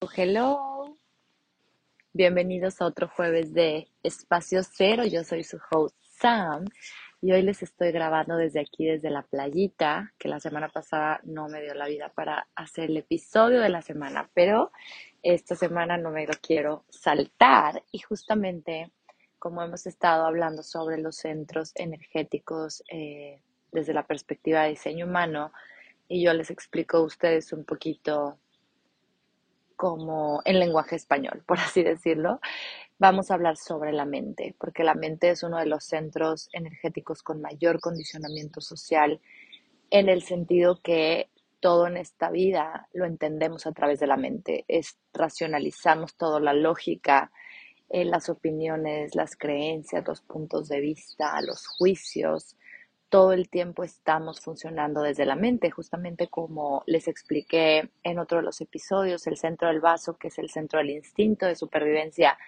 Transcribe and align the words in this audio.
Hello, 0.00 0.96
bienvenidos 2.12 2.80
a 2.80 2.86
otro 2.86 3.08
jueves 3.08 3.52
de 3.52 3.88
Espacio 4.04 4.62
Cero. 4.62 5.04
Yo 5.04 5.24
soy 5.24 5.42
su 5.42 5.58
host 5.72 5.96
Sam 6.20 6.66
y 7.20 7.32
hoy 7.32 7.42
les 7.42 7.64
estoy 7.64 7.90
grabando 7.90 8.36
desde 8.36 8.60
aquí, 8.60 8.86
desde 8.86 9.10
la 9.10 9.22
playita, 9.22 10.14
que 10.16 10.28
la 10.28 10.38
semana 10.38 10.68
pasada 10.68 11.20
no 11.24 11.48
me 11.48 11.60
dio 11.62 11.74
la 11.74 11.88
vida 11.88 12.12
para 12.14 12.46
hacer 12.54 12.90
el 12.90 12.98
episodio 12.98 13.60
de 13.60 13.70
la 13.70 13.82
semana, 13.82 14.30
pero 14.34 14.70
esta 15.24 15.56
semana 15.56 15.98
no 15.98 16.12
me 16.12 16.28
lo 16.28 16.34
quiero 16.40 16.84
saltar 16.88 17.82
y 17.90 17.98
justamente 17.98 18.92
como 19.40 19.62
hemos 19.64 19.84
estado 19.88 20.26
hablando 20.26 20.62
sobre 20.62 20.98
los 20.98 21.16
centros 21.16 21.72
energéticos 21.74 22.84
eh, 22.88 23.42
desde 23.72 23.94
la 23.94 24.06
perspectiva 24.06 24.62
de 24.62 24.70
diseño 24.70 25.06
humano 25.06 25.52
y 26.06 26.22
yo 26.22 26.32
les 26.34 26.50
explico 26.52 26.98
a 26.98 27.02
ustedes 27.02 27.52
un 27.52 27.64
poquito 27.64 28.38
como 29.78 30.42
en 30.44 30.58
lenguaje 30.58 30.96
español, 30.96 31.44
por 31.46 31.58
así 31.60 31.84
decirlo, 31.84 32.40
vamos 32.98 33.30
a 33.30 33.34
hablar 33.34 33.56
sobre 33.56 33.92
la 33.92 34.04
mente, 34.04 34.56
porque 34.58 34.82
la 34.82 34.94
mente 34.94 35.30
es 35.30 35.44
uno 35.44 35.56
de 35.56 35.66
los 35.66 35.84
centros 35.84 36.50
energéticos 36.52 37.22
con 37.22 37.40
mayor 37.40 37.80
condicionamiento 37.80 38.60
social, 38.60 39.20
en 39.90 40.08
el 40.08 40.22
sentido 40.22 40.80
que 40.82 41.30
todo 41.60 41.86
en 41.86 41.96
esta 41.96 42.28
vida 42.28 42.88
lo 42.92 43.06
entendemos 43.06 43.66
a 43.66 43.72
través 43.72 44.00
de 44.00 44.08
la 44.08 44.16
mente, 44.16 44.64
es, 44.66 44.98
racionalizamos 45.14 46.16
todo, 46.16 46.40
la 46.40 46.54
lógica, 46.54 47.30
eh, 47.88 48.04
las 48.04 48.28
opiniones, 48.28 49.14
las 49.14 49.36
creencias, 49.36 50.04
los 50.06 50.22
puntos 50.22 50.68
de 50.68 50.80
vista, 50.80 51.40
los 51.40 51.68
juicios, 51.68 52.56
todo 53.08 53.32
el 53.32 53.48
tiempo 53.48 53.84
estamos 53.84 54.40
funcionando 54.40 55.02
desde 55.02 55.24
la 55.24 55.36
mente, 55.36 55.70
justamente 55.70 56.28
como 56.28 56.82
les 56.86 57.08
expliqué 57.08 57.90
en 58.02 58.18
otro 58.18 58.38
de 58.38 58.44
los 58.44 58.60
episodios, 58.60 59.26
el 59.26 59.36
centro 59.36 59.68
del 59.68 59.80
vaso, 59.80 60.16
que 60.18 60.28
es 60.28 60.38
el 60.38 60.50
centro 60.50 60.78
del 60.78 60.90
instinto 60.90 61.46
de 61.46 61.56
supervivencia, 61.56 62.38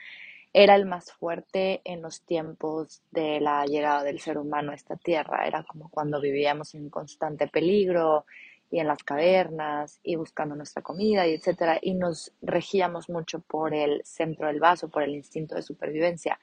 era 0.52 0.74
el 0.74 0.84
más 0.84 1.12
fuerte 1.12 1.80
en 1.85 2.02
los 2.02 2.23
tiempos 2.23 3.02
de 3.12 3.40
la 3.40 3.65
llegada 3.66 4.02
del 4.02 4.20
ser 4.20 4.37
humano 4.37 4.73
a 4.73 4.74
esta 4.74 4.96
tierra. 4.96 5.46
Era 5.46 5.62
como 5.62 5.88
cuando 5.90 6.20
vivíamos 6.20 6.74
en 6.74 6.90
constante 6.90 7.46
peligro 7.46 8.26
y 8.70 8.80
en 8.80 8.88
las 8.88 9.02
cavernas 9.04 10.01
y 10.02 10.16
buscando 10.16 10.57
nuestra 10.57 10.82
comida 10.82 11.26
y 11.26 11.35
etcétera. 11.35 11.79
Y 11.80 11.95
nos 11.95 12.32
regíamos 12.42 13.09
mucho 13.09 13.40
por 13.40 13.74
el 13.74 14.02
centro 14.04 14.48
del 14.48 14.59
vaso, 14.59 14.88
por 14.88 15.04
el 15.04 15.15
instinto 15.15 15.54
de 15.54 15.63
supervivencia. 15.63 16.38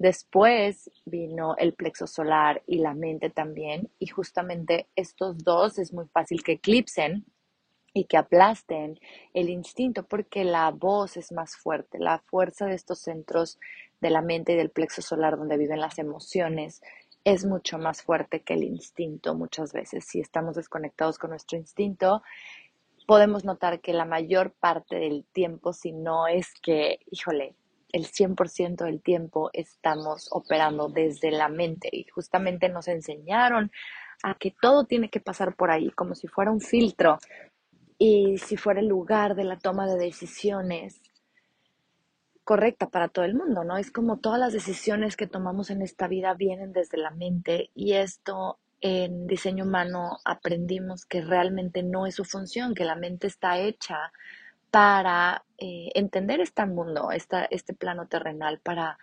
Después 0.00 0.90
vino 1.04 1.56
el 1.58 1.74
plexo 1.74 2.06
solar 2.06 2.62
y 2.66 2.78
la 2.78 2.94
mente 2.94 3.28
también, 3.28 3.90
y 3.98 4.06
justamente 4.06 4.88
estos 4.96 5.44
dos 5.44 5.78
es 5.78 5.92
muy 5.92 6.06
fácil 6.06 6.42
que 6.42 6.52
eclipsen 6.52 7.26
y 7.92 8.04
que 8.04 8.16
aplasten 8.16 8.98
el 9.34 9.50
instinto 9.50 10.04
porque 10.04 10.42
la 10.42 10.70
voz 10.70 11.18
es 11.18 11.32
más 11.32 11.54
fuerte, 11.54 11.98
la 11.98 12.18
fuerza 12.18 12.64
de 12.64 12.76
estos 12.76 13.00
centros 13.00 13.58
de 14.00 14.08
la 14.08 14.22
mente 14.22 14.54
y 14.54 14.56
del 14.56 14.70
plexo 14.70 15.02
solar 15.02 15.36
donde 15.36 15.58
viven 15.58 15.80
las 15.80 15.98
emociones 15.98 16.80
es 17.24 17.44
mucho 17.44 17.76
más 17.76 18.00
fuerte 18.00 18.40
que 18.40 18.54
el 18.54 18.64
instinto 18.64 19.34
muchas 19.34 19.74
veces. 19.74 20.06
Si 20.06 20.18
estamos 20.18 20.56
desconectados 20.56 21.18
con 21.18 21.28
nuestro 21.28 21.58
instinto, 21.58 22.22
podemos 23.06 23.44
notar 23.44 23.80
que 23.80 23.92
la 23.92 24.06
mayor 24.06 24.52
parte 24.52 24.96
del 24.96 25.26
tiempo, 25.30 25.74
si 25.74 25.92
no 25.92 26.26
es 26.26 26.54
que, 26.62 27.00
híjole, 27.10 27.54
el 27.92 28.06
100% 28.06 28.84
del 28.84 29.02
tiempo 29.02 29.50
estamos 29.52 30.28
operando 30.30 30.88
desde 30.88 31.30
la 31.30 31.48
mente 31.48 31.88
y 31.92 32.04
justamente 32.04 32.68
nos 32.68 32.88
enseñaron 32.88 33.70
a 34.22 34.34
que 34.34 34.54
todo 34.60 34.84
tiene 34.84 35.08
que 35.10 35.20
pasar 35.20 35.54
por 35.56 35.70
ahí 35.70 35.90
como 35.90 36.14
si 36.14 36.28
fuera 36.28 36.50
un 36.50 36.60
filtro 36.60 37.18
y 37.98 38.38
si 38.38 38.56
fuera 38.56 38.80
el 38.80 38.88
lugar 38.88 39.34
de 39.34 39.44
la 39.44 39.58
toma 39.58 39.86
de 39.86 39.98
decisiones 39.98 41.00
correcta 42.44 42.88
para 42.88 43.08
todo 43.08 43.24
el 43.24 43.34
mundo, 43.34 43.62
¿no? 43.62 43.76
Es 43.76 43.90
como 43.90 44.18
todas 44.18 44.40
las 44.40 44.52
decisiones 44.52 45.16
que 45.16 45.26
tomamos 45.26 45.70
en 45.70 45.82
esta 45.82 46.08
vida 46.08 46.34
vienen 46.34 46.72
desde 46.72 46.98
la 46.98 47.10
mente 47.10 47.70
y 47.74 47.92
esto 47.92 48.58
en 48.80 49.26
diseño 49.26 49.64
humano 49.64 50.18
aprendimos 50.24 51.04
que 51.04 51.20
realmente 51.20 51.82
no 51.82 52.06
es 52.06 52.14
su 52.14 52.24
función, 52.24 52.74
que 52.74 52.84
la 52.84 52.96
mente 52.96 53.26
está 53.26 53.58
hecha 53.58 54.12
para 54.70 55.44
eh, 55.58 55.90
entender 55.94 56.40
este 56.40 56.64
mundo, 56.66 57.10
esta, 57.12 57.44
este 57.44 57.74
plano 57.74 58.06
terrenal, 58.06 58.60
para, 58.60 58.98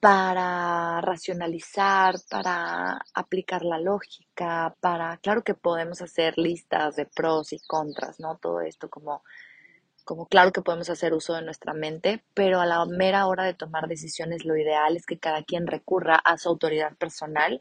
para 0.00 1.00
racionalizar, 1.00 2.16
para 2.30 3.00
aplicar 3.14 3.62
la 3.62 3.78
lógica, 3.78 4.74
para, 4.80 5.18
claro 5.18 5.42
que 5.42 5.54
podemos 5.54 6.02
hacer 6.02 6.38
listas 6.38 6.96
de 6.96 7.06
pros 7.06 7.52
y 7.52 7.58
contras, 7.66 8.20
¿no? 8.20 8.36
Todo 8.38 8.60
esto 8.60 8.88
como, 8.88 9.22
como 10.04 10.26
claro 10.26 10.52
que 10.52 10.62
podemos 10.62 10.88
hacer 10.90 11.12
uso 11.12 11.34
de 11.34 11.42
nuestra 11.42 11.74
mente, 11.74 12.22
pero 12.34 12.60
a 12.60 12.66
la 12.66 12.84
mera 12.86 13.26
hora 13.26 13.44
de 13.44 13.54
tomar 13.54 13.88
decisiones 13.88 14.44
lo 14.44 14.56
ideal 14.56 14.96
es 14.96 15.06
que 15.06 15.18
cada 15.18 15.42
quien 15.42 15.66
recurra 15.66 16.16
a 16.16 16.38
su 16.38 16.48
autoridad 16.48 16.94
personal 16.96 17.60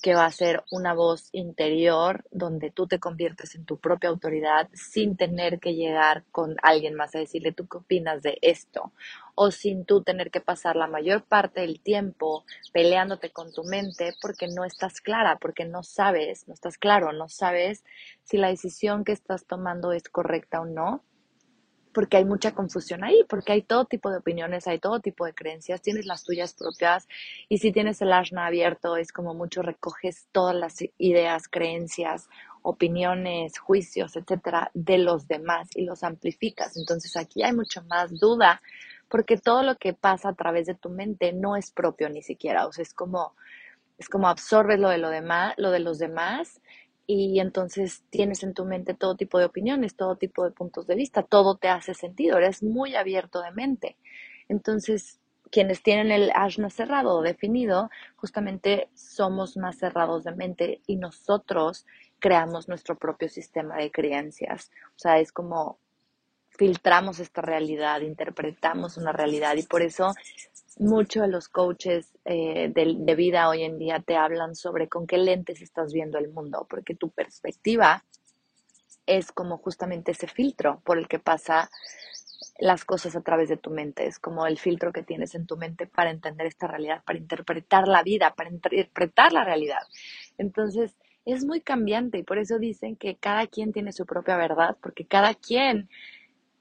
que 0.00 0.14
va 0.14 0.24
a 0.24 0.32
ser 0.32 0.64
una 0.70 0.94
voz 0.94 1.28
interior 1.32 2.24
donde 2.30 2.70
tú 2.70 2.86
te 2.86 2.98
conviertes 2.98 3.54
en 3.54 3.66
tu 3.66 3.78
propia 3.78 4.08
autoridad 4.08 4.68
sin 4.72 5.16
tener 5.16 5.60
que 5.60 5.74
llegar 5.74 6.24
con 6.32 6.56
alguien 6.62 6.94
más 6.94 7.14
a 7.14 7.18
decirle 7.18 7.52
tú 7.52 7.68
qué 7.68 7.78
opinas 7.78 8.22
de 8.22 8.38
esto 8.40 8.92
o 9.34 9.50
sin 9.50 9.84
tú 9.84 10.02
tener 10.02 10.30
que 10.30 10.40
pasar 10.40 10.76
la 10.76 10.86
mayor 10.86 11.24
parte 11.24 11.60
del 11.60 11.80
tiempo 11.80 12.44
peleándote 12.72 13.30
con 13.30 13.52
tu 13.52 13.64
mente 13.64 14.14
porque 14.22 14.48
no 14.48 14.64
estás 14.64 15.00
clara, 15.00 15.38
porque 15.40 15.64
no 15.64 15.82
sabes, 15.82 16.48
no 16.48 16.54
estás 16.54 16.78
claro, 16.78 17.12
no 17.12 17.28
sabes 17.28 17.84
si 18.24 18.38
la 18.38 18.48
decisión 18.48 19.04
que 19.04 19.12
estás 19.12 19.44
tomando 19.44 19.92
es 19.92 20.08
correcta 20.08 20.60
o 20.60 20.64
no 20.64 21.04
porque 21.92 22.16
hay 22.16 22.24
mucha 22.24 22.52
confusión 22.52 23.04
ahí, 23.04 23.24
porque 23.28 23.52
hay 23.52 23.62
todo 23.62 23.84
tipo 23.84 24.10
de 24.10 24.18
opiniones, 24.18 24.66
hay 24.66 24.78
todo 24.78 25.00
tipo 25.00 25.24
de 25.24 25.34
creencias, 25.34 25.82
tienes 25.82 26.06
las 26.06 26.24
tuyas 26.24 26.54
propias 26.54 27.08
y 27.48 27.58
si 27.58 27.72
tienes 27.72 28.00
el 28.02 28.12
ashna 28.12 28.46
abierto 28.46 28.96
es 28.96 29.12
como 29.12 29.34
mucho 29.34 29.62
recoges 29.62 30.28
todas 30.32 30.54
las 30.54 30.76
ideas, 30.98 31.48
creencias, 31.48 32.28
opiniones, 32.62 33.58
juicios, 33.58 34.16
etcétera, 34.16 34.70
de 34.74 34.98
los 34.98 35.26
demás 35.26 35.68
y 35.74 35.84
los 35.84 36.02
amplificas. 36.02 36.76
Entonces 36.76 37.16
aquí 37.16 37.42
hay 37.42 37.52
mucho 37.52 37.82
más 37.84 38.18
duda 38.18 38.62
porque 39.08 39.36
todo 39.36 39.62
lo 39.62 39.76
que 39.76 39.92
pasa 39.92 40.28
a 40.28 40.34
través 40.34 40.66
de 40.66 40.74
tu 40.74 40.88
mente 40.90 41.32
no 41.32 41.56
es 41.56 41.70
propio 41.72 42.08
ni 42.08 42.22
siquiera, 42.22 42.66
o 42.66 42.72
sea, 42.72 42.82
es 42.82 42.94
como 42.94 43.34
es 43.98 44.08
como 44.08 44.28
absorbes 44.28 44.80
lo 44.80 44.88
de 44.88 44.96
lo 44.96 45.10
demás, 45.10 45.52
lo 45.58 45.70
de 45.70 45.80
los 45.80 45.98
demás 45.98 46.62
y 47.12 47.40
entonces 47.40 48.04
tienes 48.10 48.44
en 48.44 48.54
tu 48.54 48.64
mente 48.64 48.94
todo 48.94 49.16
tipo 49.16 49.40
de 49.40 49.46
opiniones, 49.46 49.96
todo 49.96 50.14
tipo 50.14 50.44
de 50.44 50.52
puntos 50.52 50.86
de 50.86 50.94
vista, 50.94 51.24
todo 51.24 51.56
te 51.56 51.68
hace 51.68 51.92
sentido, 51.92 52.38
eres 52.38 52.62
muy 52.62 52.94
abierto 52.94 53.42
de 53.42 53.50
mente. 53.50 53.96
Entonces, 54.48 55.18
quienes 55.50 55.82
tienen 55.82 56.12
el 56.12 56.30
asna 56.36 56.70
cerrado 56.70 57.16
o 57.16 57.22
definido, 57.22 57.90
justamente 58.14 58.90
somos 58.94 59.56
más 59.56 59.78
cerrados 59.78 60.22
de 60.22 60.36
mente 60.36 60.82
y 60.86 60.96
nosotros 60.96 61.84
creamos 62.20 62.68
nuestro 62.68 62.96
propio 62.96 63.28
sistema 63.28 63.76
de 63.78 63.90
creencias. 63.90 64.70
O 64.94 64.98
sea, 64.98 65.18
es 65.18 65.32
como 65.32 65.80
filtramos 66.50 67.18
esta 67.18 67.42
realidad, 67.42 68.02
interpretamos 68.02 68.96
una 68.96 69.10
realidad 69.10 69.56
y 69.56 69.64
por 69.64 69.82
eso 69.82 70.14
muchos 70.78 71.22
de 71.22 71.28
los 71.28 71.48
coaches 71.48 72.16
eh, 72.24 72.70
de, 72.74 73.14
vida 73.14 73.48
hoy 73.48 73.64
en 73.64 73.78
día 73.78 74.00
te 74.00 74.16
hablan 74.16 74.54
sobre 74.54 74.88
con 74.88 75.06
qué 75.06 75.18
lentes 75.18 75.60
estás 75.62 75.92
viendo 75.92 76.18
el 76.18 76.28
mundo, 76.28 76.66
porque 76.68 76.94
tu 76.94 77.10
perspectiva 77.10 78.04
es 79.06 79.32
como 79.32 79.58
justamente 79.58 80.12
ese 80.12 80.28
filtro 80.28 80.80
por 80.84 80.98
el 80.98 81.08
que 81.08 81.18
pasa 81.18 81.70
las 82.58 82.84
cosas 82.84 83.16
a 83.16 83.22
través 83.22 83.48
de 83.48 83.56
tu 83.56 83.70
mente, 83.70 84.06
es 84.06 84.18
como 84.18 84.46
el 84.46 84.58
filtro 84.58 84.92
que 84.92 85.02
tienes 85.02 85.34
en 85.34 85.46
tu 85.46 85.56
mente 85.56 85.86
para 85.86 86.10
entender 86.10 86.46
esta 86.46 86.66
realidad, 86.66 87.02
para 87.04 87.18
interpretar 87.18 87.88
la 87.88 88.02
vida, 88.02 88.34
para 88.34 88.50
interpretar 88.50 89.32
la 89.32 89.44
realidad. 89.44 89.82
Entonces, 90.38 90.94
es 91.24 91.44
muy 91.44 91.60
cambiante 91.60 92.18
y 92.18 92.22
por 92.22 92.38
eso 92.38 92.58
dicen 92.58 92.96
que 92.96 93.16
cada 93.16 93.46
quien 93.46 93.72
tiene 93.72 93.92
su 93.92 94.06
propia 94.06 94.36
verdad, 94.36 94.76
porque 94.82 95.06
cada 95.06 95.34
quien 95.34 95.88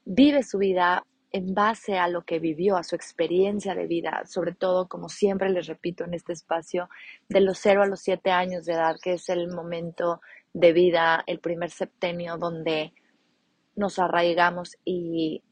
vive 0.06 0.44
su 0.44 0.58
vida 0.58 1.06
en 1.32 1.54
base 1.54 1.98
a 1.98 2.08
lo 2.08 2.24
que 2.24 2.40
vivió, 2.40 2.76
a 2.78 2.84
su 2.84 2.96
experiencia 2.96 3.76
de 3.76 3.86
vida, 3.88 4.24
sobre 4.26 4.54
todo, 4.54 4.88
como 4.88 5.10
siempre 5.10 5.50
les 5.50 5.68
repito 5.68 6.04
en 6.04 6.14
este 6.14 6.34
espacio, 6.34 6.90
de 7.28 7.42
los 7.42 7.60
0 7.60 7.84
a 7.84 7.88
los 7.88 8.00
7 8.02 8.32
años 8.32 8.66
de 8.66 8.74
edad, 8.74 8.96
que 9.02 9.14
es 9.14 9.30
el 9.30 9.48
momento 9.48 10.22
de 10.54 10.74
vida, 10.74 11.24
el 11.28 11.40
primer 11.40 11.70
septenio 11.70 12.38
donde 12.38 12.94
nos 13.76 14.00
arraigamos 14.00 14.78
y 14.84 15.44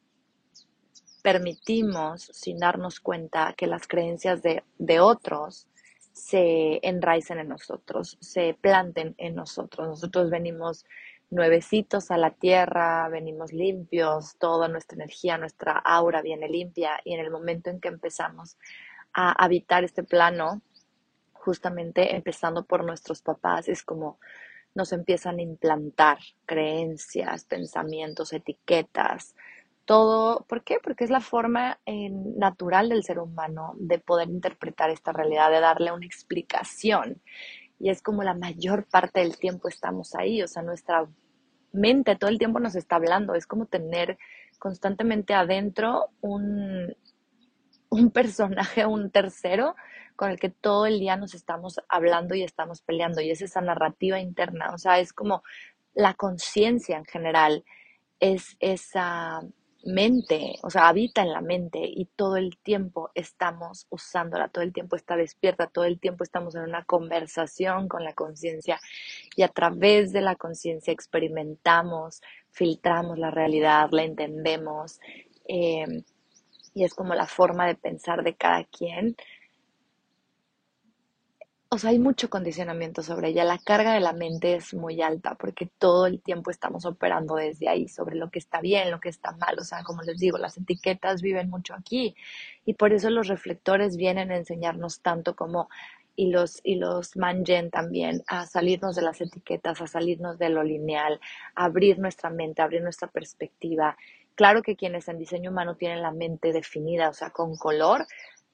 permitimos, 1.21 2.29
sin 2.33 2.57
darnos 2.57 2.99
cuenta, 2.99 3.53
que 3.55 3.67
las 3.67 3.87
creencias 3.87 4.41
de, 4.41 4.63
de 4.77 4.99
otros 4.99 5.67
se 6.13 6.79
enraicen 6.81 7.37
en 7.39 7.49
nosotros, 7.49 8.17
se 8.19 8.57
planten 8.59 9.13
en 9.17 9.35
nosotros. 9.35 9.87
Nosotros 9.87 10.31
venimos 10.31 10.85
nuevecitos 11.29 12.11
a 12.11 12.17
la 12.17 12.31
tierra, 12.31 13.09
venimos 13.09 13.53
limpios, 13.53 14.37
toda 14.37 14.67
nuestra 14.67 14.95
energía, 14.95 15.37
nuestra 15.37 15.73
aura 15.73 16.21
viene 16.21 16.47
limpia 16.47 16.99
y 17.03 17.13
en 17.13 17.19
el 17.19 17.31
momento 17.31 17.69
en 17.69 17.79
que 17.79 17.89
empezamos 17.89 18.57
a 19.13 19.31
habitar 19.31 19.83
este 19.83 20.03
plano, 20.03 20.61
justamente 21.33 22.15
empezando 22.15 22.65
por 22.65 22.83
nuestros 22.83 23.21
papás, 23.21 23.67
es 23.67 23.83
como 23.83 24.19
nos 24.75 24.93
empiezan 24.93 25.39
a 25.39 25.41
implantar 25.41 26.19
creencias, 26.45 27.45
pensamientos, 27.45 28.31
etiquetas, 28.31 29.35
todo. 29.85 30.45
¿Por 30.47 30.63
qué? 30.63 30.79
Porque 30.81 31.03
es 31.03 31.09
la 31.09 31.21
forma 31.21 31.79
eh, 31.85 32.09
natural 32.11 32.89
del 32.89 33.03
ser 33.03 33.17
humano 33.17 33.73
de 33.77 33.97
poder 33.97 34.29
interpretar 34.29 34.91
esta 34.91 35.11
realidad, 35.13 35.49
de 35.49 35.61
darle 35.61 35.91
una 35.91 36.05
explicación. 36.05 37.21
Y 37.79 37.89
es 37.89 38.01
como 38.01 38.23
la 38.23 38.33
mayor 38.33 38.85
parte 38.85 39.19
del 39.19 39.37
tiempo 39.37 39.67
estamos 39.67 40.15
ahí, 40.15 40.41
o 40.41 40.47
sea, 40.47 40.63
nuestra 40.63 41.07
mente 41.71 42.15
todo 42.15 42.29
el 42.29 42.39
tiempo 42.39 42.59
nos 42.59 42.75
está 42.75 42.95
hablando, 42.95 43.35
es 43.35 43.45
como 43.45 43.65
tener 43.65 44.17
constantemente 44.59 45.33
adentro 45.33 46.09
un, 46.21 46.95
un 47.89 48.11
personaje, 48.11 48.85
un 48.85 49.11
tercero 49.11 49.75
con 50.15 50.31
el 50.31 50.39
que 50.39 50.49
todo 50.49 50.87
el 50.87 50.99
día 50.99 51.15
nos 51.15 51.35
estamos 51.35 51.79
hablando 51.87 52.33
y 52.33 52.43
estamos 52.43 52.81
peleando 52.81 53.21
y 53.21 53.29
es 53.29 53.41
esa 53.41 53.61
narrativa 53.61 54.19
interna, 54.19 54.71
o 54.73 54.77
sea, 54.77 54.99
es 54.99 55.13
como 55.13 55.43
la 55.93 56.13
conciencia 56.15 56.97
en 56.97 57.05
general, 57.05 57.63
es 58.19 58.57
esa 58.59 59.41
mente, 59.87 60.55
o 60.63 60.69
sea, 60.69 60.89
habita 60.89 61.21
en 61.21 61.31
la 61.31 61.41
mente 61.41 61.79
y 61.81 62.05
todo 62.15 62.35
el 62.35 62.57
tiempo 62.57 63.09
estamos 63.15 63.87
usándola, 63.89 64.49
todo 64.49 64.63
el 64.63 64.73
tiempo 64.73 64.95
está 64.95 65.15
despierta, 65.15 65.67
todo 65.67 65.85
el 65.85 65.99
tiempo 65.99 66.23
estamos 66.23 66.55
en 66.55 66.63
una 66.63 66.83
conversación 66.83 67.87
con 67.87 68.03
la 68.03 68.13
conciencia 68.13 68.79
y 69.35 69.43
a 69.43 69.47
través 69.47 70.11
de 70.11 70.21
la 70.21 70.35
conciencia 70.35 70.91
experimentamos, 70.91 72.21
filtramos 72.51 73.17
la 73.17 73.31
realidad, 73.31 73.89
la 73.91 74.03
entendemos 74.03 74.99
eh, 75.47 76.03
y 76.73 76.83
es 76.83 76.93
como 76.93 77.15
la 77.15 77.25
forma 77.25 77.65
de 77.65 77.75
pensar 77.75 78.23
de 78.23 78.35
cada 78.35 78.65
quien 78.65 79.15
o 81.69 81.77
sea, 81.77 81.89
hay 81.89 81.99
mucho 81.99 82.29
condicionamiento 82.29 83.03
sobre 83.03 83.29
ella. 83.29 83.43
La 83.43 83.57
carga 83.57 83.93
de 83.93 83.99
la 83.99 84.13
mente 84.13 84.55
es 84.55 84.73
muy 84.73 85.01
alta 85.01 85.35
porque 85.35 85.69
todo 85.77 86.05
el 86.05 86.21
tiempo 86.21 86.49
estamos 86.49 86.85
operando 86.85 87.35
desde 87.35 87.67
ahí 87.67 87.89
sobre 87.89 88.15
lo 88.15 88.29
que 88.29 88.39
está 88.39 88.61
bien, 88.61 88.89
lo 88.89 88.99
que 89.01 89.09
está 89.09 89.33
mal. 89.33 89.57
O 89.59 89.63
sea, 89.63 89.83
como 89.83 90.01
les 90.01 90.17
digo, 90.17 90.37
las 90.37 90.57
etiquetas 90.57 91.21
viven 91.21 91.49
mucho 91.49 91.73
aquí 91.73 92.15
y 92.65 92.73
por 92.73 92.93
eso 92.93 93.09
los 93.09 93.27
reflectores 93.27 93.97
vienen 93.97 94.31
a 94.31 94.37
enseñarnos 94.37 95.01
tanto 95.01 95.35
como 95.35 95.69
y 96.15 96.31
los, 96.31 96.61
y 96.63 96.75
los 96.75 97.15
mangen 97.17 97.69
también 97.69 98.23
a 98.27 98.45
salirnos 98.47 98.95
de 98.95 99.03
las 99.03 99.21
etiquetas, 99.21 99.81
a 99.81 99.87
salirnos 99.87 100.39
de 100.39 100.49
lo 100.49 100.63
lineal, 100.63 101.19
a 101.53 101.65
abrir 101.65 101.99
nuestra 101.99 102.29
mente, 102.29 102.61
a 102.61 102.65
abrir 102.65 102.81
nuestra 102.81 103.07
perspectiva. 103.07 103.95
Claro 104.35 104.61
que 104.61 104.75
quienes 104.75 105.07
en 105.09 105.19
diseño 105.19 105.51
humano 105.51 105.75
tienen 105.75 106.01
la 106.01 106.11
mente 106.11 106.53
definida, 106.53 107.09
o 107.09 107.13
sea, 107.13 107.29
con 107.29 107.55
color, 107.57 108.07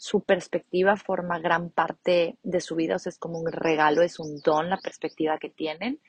su 0.04 0.20
perspectiva 0.20 0.98
forma 0.98 1.40
gran 1.40 1.70
parte 1.70 2.38
de 2.44 2.60
su 2.60 2.76
vida, 2.76 2.98
o 2.98 3.00
sea, 3.00 3.10
es 3.10 3.18
como 3.18 3.40
un 3.40 3.50
regalo, 3.50 4.02
es 4.02 4.20
un 4.20 4.42
don 4.42 4.70
la 4.70 4.76
perspectiva 4.76 5.38
que 5.38 5.50
tienen, 5.50 6.02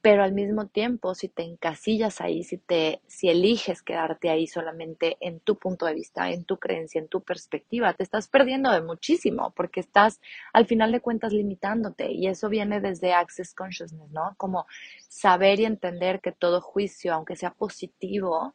pero 0.00 0.24
al 0.24 0.32
mismo 0.32 0.66
tiempo, 0.66 1.14
si 1.14 1.28
te 1.28 1.44
encasillas 1.44 2.20
ahí, 2.20 2.42
si 2.42 2.58
te 2.58 3.00
si 3.06 3.28
eliges 3.28 3.82
quedarte 3.82 4.28
ahí 4.28 4.48
solamente 4.48 5.18
en 5.20 5.38
tu 5.38 5.56
punto 5.56 5.86
de 5.86 5.94
vista, 5.94 6.32
en 6.32 6.44
tu 6.44 6.56
creencia, 6.56 7.00
en 7.00 7.06
tu 7.06 7.20
perspectiva, 7.20 7.94
te 7.94 8.02
estás 8.02 8.26
perdiendo 8.26 8.72
de 8.72 8.82
muchísimo 8.82 9.52
porque 9.54 9.78
estás 9.78 10.20
al 10.52 10.66
final 10.66 10.90
de 10.90 10.98
cuentas 10.98 11.32
limitándote 11.32 12.10
y 12.10 12.26
eso 12.26 12.48
viene 12.48 12.80
desde 12.80 13.12
Access 13.12 13.54
Consciousness, 13.54 14.10
¿no? 14.10 14.34
Como 14.36 14.66
saber 15.06 15.60
y 15.60 15.66
entender 15.66 16.20
que 16.20 16.32
todo 16.32 16.60
juicio, 16.60 17.14
aunque 17.14 17.36
sea 17.36 17.52
positivo, 17.52 18.54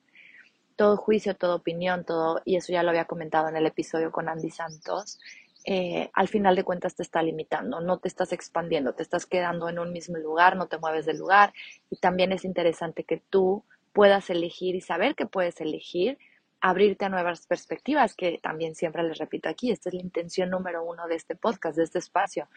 todo 0.77 0.95
juicio, 0.95 1.35
toda 1.35 1.55
opinión, 1.55 2.05
todo, 2.05 2.41
y 2.45 2.55
eso 2.55 2.71
ya 2.71 2.83
lo 2.83 2.91
había 2.91 3.05
comentado 3.05 3.49
en 3.49 3.57
el 3.57 3.65
episodio 3.65 4.11
con 4.11 4.29
Andy 4.29 4.51
Santos, 4.51 5.19
eh, 5.65 6.09
al 6.13 6.29
final 6.29 6.55
de 6.55 6.63
cuentas 6.63 6.95
te 6.95 7.03
está 7.03 7.21
limitando, 7.21 7.81
no 7.81 7.97
te 7.97 8.07
estás 8.07 8.31
expandiendo, 8.31 8.93
te 8.93 9.03
estás 9.03 9.25
quedando 9.25 9.67
en 9.67 9.79
un 9.79 9.91
mismo 9.91 10.17
lugar, 10.17 10.55
no 10.55 10.67
te 10.67 10.77
mueves 10.77 11.05
del 11.05 11.17
lugar, 11.17 11.51
y 11.89 11.97
también 11.97 12.31
es 12.31 12.45
interesante 12.45 13.03
que 13.03 13.21
tú 13.29 13.65
puedas 13.91 14.29
elegir 14.29 14.75
y 14.75 14.81
saber 14.81 15.15
que 15.15 15.25
puedes 15.25 15.59
elegir 15.59 16.17
abrirte 16.61 17.05
a 17.05 17.09
nuevas 17.09 17.45
perspectivas, 17.45 18.15
que 18.15 18.39
también 18.41 18.75
siempre 18.75 19.03
les 19.03 19.17
repito 19.17 19.49
aquí, 19.49 19.71
esta 19.71 19.89
es 19.89 19.95
la 19.95 20.01
intención 20.01 20.49
número 20.49 20.83
uno 20.83 21.07
de 21.07 21.15
este 21.15 21.35
podcast, 21.35 21.77
de 21.77 21.83
este 21.83 21.99
espacio, 21.99 22.47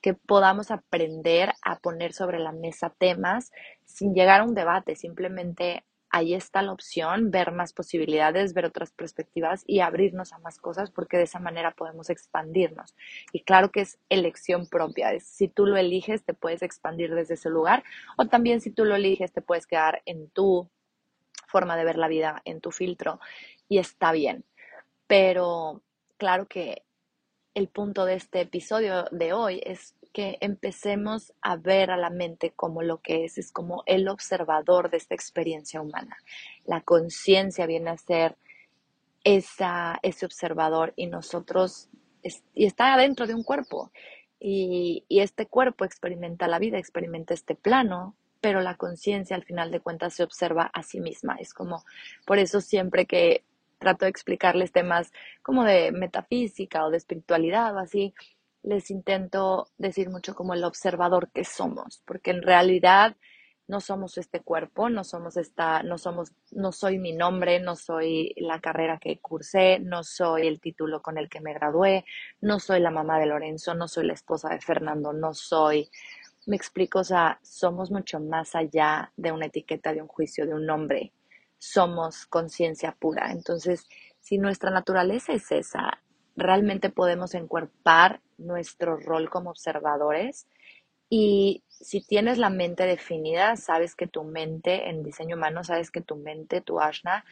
que 0.00 0.14
podamos 0.14 0.70
aprender 0.70 1.52
a 1.62 1.78
poner 1.78 2.12
sobre 2.12 2.38
la 2.38 2.52
mesa 2.52 2.90
temas 2.96 3.52
sin 3.84 4.14
llegar 4.14 4.40
a 4.40 4.44
un 4.44 4.54
debate, 4.54 4.96
simplemente 4.96 5.84
ahí 6.10 6.34
está 6.34 6.62
la 6.62 6.72
opción, 6.72 7.30
ver 7.30 7.52
más 7.52 7.72
posibilidades, 7.72 8.52
ver 8.52 8.66
otras 8.66 8.90
perspectivas 8.90 9.62
y 9.66 9.80
abrirnos 9.80 10.32
a 10.32 10.38
más 10.38 10.58
cosas 10.58 10.90
porque 10.90 11.16
de 11.16 11.22
esa 11.22 11.38
manera 11.38 11.72
podemos 11.72 12.10
expandirnos. 12.10 12.94
Y 13.32 13.42
claro 13.42 13.70
que 13.70 13.82
es 13.82 13.98
elección 14.08 14.68
propia, 14.68 15.18
si 15.20 15.48
tú 15.48 15.66
lo 15.66 15.76
eliges 15.76 16.24
te 16.24 16.34
puedes 16.34 16.62
expandir 16.62 17.14
desde 17.14 17.34
ese 17.34 17.48
lugar 17.48 17.84
o 18.16 18.26
también 18.26 18.60
si 18.60 18.70
tú 18.70 18.84
lo 18.84 18.96
eliges 18.96 19.32
te 19.32 19.42
puedes 19.42 19.66
quedar 19.66 20.02
en 20.04 20.28
tu 20.30 20.68
forma 21.46 21.76
de 21.76 21.84
ver 21.84 21.96
la 21.96 22.08
vida, 22.08 22.42
en 22.44 22.60
tu 22.60 22.70
filtro 22.70 23.20
y 23.68 23.78
está 23.78 24.12
bien. 24.12 24.44
Pero 25.06 25.82
claro 26.18 26.46
que 26.46 26.84
el 27.54 27.68
punto 27.68 28.04
de 28.04 28.14
este 28.14 28.40
episodio 28.40 29.06
de 29.10 29.32
hoy 29.32 29.60
es 29.64 29.94
que 30.12 30.38
empecemos 30.40 31.32
a 31.40 31.56
ver 31.56 31.90
a 31.90 31.96
la 31.96 32.10
mente 32.10 32.50
como 32.50 32.82
lo 32.82 32.98
que 32.98 33.24
es, 33.24 33.38
es 33.38 33.52
como 33.52 33.82
el 33.86 34.08
observador 34.08 34.90
de 34.90 34.96
esta 34.96 35.14
experiencia 35.14 35.80
humana. 35.80 36.16
La 36.64 36.80
conciencia 36.80 37.66
viene 37.66 37.90
a 37.90 37.96
ser 37.96 38.36
esa, 39.24 39.98
ese 40.02 40.26
observador 40.26 40.92
y 40.96 41.06
nosotros, 41.06 41.88
y 42.54 42.66
está 42.66 42.96
dentro 42.96 43.26
de 43.26 43.34
un 43.34 43.42
cuerpo. 43.42 43.92
Y, 44.40 45.04
y 45.08 45.20
este 45.20 45.46
cuerpo 45.46 45.84
experimenta 45.84 46.48
la 46.48 46.58
vida, 46.58 46.78
experimenta 46.78 47.34
este 47.34 47.54
plano, 47.54 48.16
pero 48.40 48.60
la 48.60 48.76
conciencia 48.76 49.36
al 49.36 49.44
final 49.44 49.70
de 49.70 49.80
cuentas 49.80 50.14
se 50.14 50.22
observa 50.22 50.70
a 50.72 50.82
sí 50.82 51.00
misma. 51.00 51.36
Es 51.38 51.52
como, 51.52 51.84
por 52.26 52.38
eso 52.38 52.60
siempre 52.60 53.06
que 53.06 53.44
trato 53.78 54.04
de 54.04 54.10
explicarles 54.10 54.72
temas 54.72 55.10
como 55.42 55.64
de 55.64 55.90
metafísica 55.92 56.84
o 56.84 56.90
de 56.90 56.98
espiritualidad 56.98 57.74
o 57.74 57.78
así, 57.78 58.14
les 58.62 58.90
intento 58.90 59.68
decir 59.78 60.10
mucho 60.10 60.34
como 60.34 60.54
el 60.54 60.64
observador 60.64 61.30
que 61.32 61.44
somos, 61.44 62.02
porque 62.06 62.30
en 62.30 62.42
realidad 62.42 63.16
no 63.70 63.80
somos 63.80 64.18
este 64.18 64.40
cuerpo, 64.40 64.90
no 64.90 65.04
somos 65.04 65.36
esta, 65.36 65.82
no 65.84 65.96
somos, 65.96 66.32
no 66.50 66.72
soy 66.72 66.98
mi 66.98 67.12
nombre, 67.12 67.60
no 67.60 67.76
soy 67.76 68.34
la 68.36 68.60
carrera 68.60 68.98
que 68.98 69.20
cursé, 69.20 69.78
no 69.78 70.02
soy 70.02 70.48
el 70.48 70.60
título 70.60 71.00
con 71.00 71.16
el 71.18 71.28
que 71.28 71.40
me 71.40 71.54
gradué, 71.54 72.04
no 72.40 72.58
soy 72.58 72.80
la 72.80 72.90
mamá 72.90 73.20
de 73.20 73.26
Lorenzo, 73.26 73.74
no 73.74 73.86
soy 73.86 74.06
la 74.06 74.14
esposa 74.14 74.48
de 74.48 74.60
Fernando, 74.60 75.12
no 75.12 75.34
soy, 75.34 75.88
me 76.46 76.56
explico, 76.56 76.98
o 76.98 77.04
sea, 77.04 77.38
somos 77.42 77.92
mucho 77.92 78.18
más 78.18 78.56
allá 78.56 79.12
de 79.16 79.30
una 79.30 79.46
etiqueta, 79.46 79.94
de 79.94 80.02
un 80.02 80.08
juicio, 80.08 80.46
de 80.46 80.54
un 80.54 80.66
nombre, 80.66 81.12
somos 81.56 82.26
conciencia 82.26 82.96
pura. 82.98 83.30
Entonces, 83.30 83.86
si 84.18 84.38
nuestra 84.38 84.70
naturaleza 84.70 85.32
es 85.32 85.50
esa, 85.52 86.02
realmente 86.40 86.90
podemos 86.90 87.34
encuerpar 87.34 88.20
nuestro 88.38 88.96
rol 88.96 89.30
como 89.30 89.50
observadores 89.50 90.46
y 91.08 91.62
si 91.68 92.00
tienes 92.00 92.38
la 92.38 92.50
mente 92.50 92.84
definida, 92.84 93.56
sabes 93.56 93.94
que 93.94 94.06
tu 94.06 94.22
mente 94.22 94.88
en 94.88 95.02
diseño 95.02 95.36
humano, 95.36 95.64
sabes 95.64 95.90
que 95.90 96.00
tu 96.00 96.16
mente, 96.16 96.60
tu 96.60 96.80
ashna, 96.80 97.24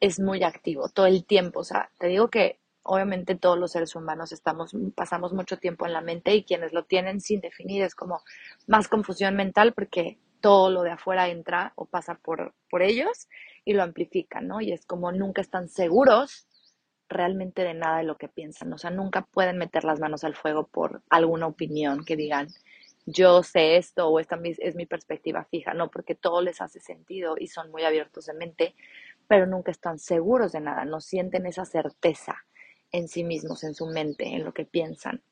es 0.00 0.20
muy 0.20 0.42
activo 0.42 0.88
todo 0.88 1.06
el 1.06 1.24
tiempo. 1.24 1.60
O 1.60 1.64
sea, 1.64 1.90
te 1.98 2.06
digo 2.06 2.28
que 2.28 2.58
obviamente 2.82 3.34
todos 3.34 3.58
los 3.58 3.72
seres 3.72 3.96
humanos 3.96 4.32
estamos, 4.32 4.76
pasamos 4.94 5.32
mucho 5.32 5.58
tiempo 5.58 5.86
en 5.86 5.92
la 5.92 6.02
mente 6.02 6.34
y 6.34 6.44
quienes 6.44 6.72
lo 6.72 6.84
tienen 6.84 7.20
sin 7.20 7.40
definir 7.40 7.82
es 7.82 7.94
como 7.94 8.22
más 8.66 8.88
confusión 8.88 9.34
mental 9.34 9.72
porque 9.72 10.18
todo 10.40 10.70
lo 10.70 10.82
de 10.82 10.90
afuera 10.90 11.28
entra 11.28 11.72
o 11.74 11.86
pasa 11.86 12.16
por, 12.16 12.54
por 12.68 12.82
ellos 12.82 13.28
y 13.64 13.72
lo 13.72 13.82
amplifican, 13.82 14.46
¿no? 14.46 14.60
Y 14.60 14.72
es 14.72 14.84
como 14.84 15.10
nunca 15.10 15.40
están 15.40 15.68
seguros 15.68 16.46
realmente 17.14 17.62
de 17.62 17.74
nada 17.74 17.98
de 17.98 18.04
lo 18.04 18.16
que 18.16 18.28
piensan. 18.28 18.72
O 18.72 18.78
sea, 18.78 18.90
nunca 18.90 19.22
pueden 19.22 19.58
meter 19.58 19.84
las 19.84 20.00
manos 20.00 20.24
al 20.24 20.34
fuego 20.34 20.66
por 20.66 21.02
alguna 21.08 21.46
opinión 21.46 22.04
que 22.04 22.16
digan, 22.16 22.48
yo 23.06 23.42
sé 23.42 23.76
esto 23.76 24.08
o 24.08 24.18
esta 24.20 24.38
es 24.42 24.74
mi 24.76 24.86
perspectiva 24.86 25.44
fija. 25.44 25.74
No, 25.74 25.90
porque 25.90 26.14
todo 26.14 26.42
les 26.42 26.60
hace 26.60 26.80
sentido 26.80 27.36
y 27.38 27.48
son 27.48 27.70
muy 27.70 27.84
abiertos 27.84 28.26
de 28.26 28.34
mente, 28.34 28.74
pero 29.28 29.46
nunca 29.46 29.70
están 29.70 29.98
seguros 29.98 30.52
de 30.52 30.60
nada, 30.60 30.84
no 30.84 31.00
sienten 31.00 31.46
esa 31.46 31.64
certeza 31.64 32.44
en 32.92 33.08
sí 33.08 33.24
mismos, 33.24 33.64
en 33.64 33.74
su 33.74 33.86
mente, 33.86 34.28
en 34.28 34.44
lo 34.44 34.52
que 34.54 34.64
piensan, 34.64 35.22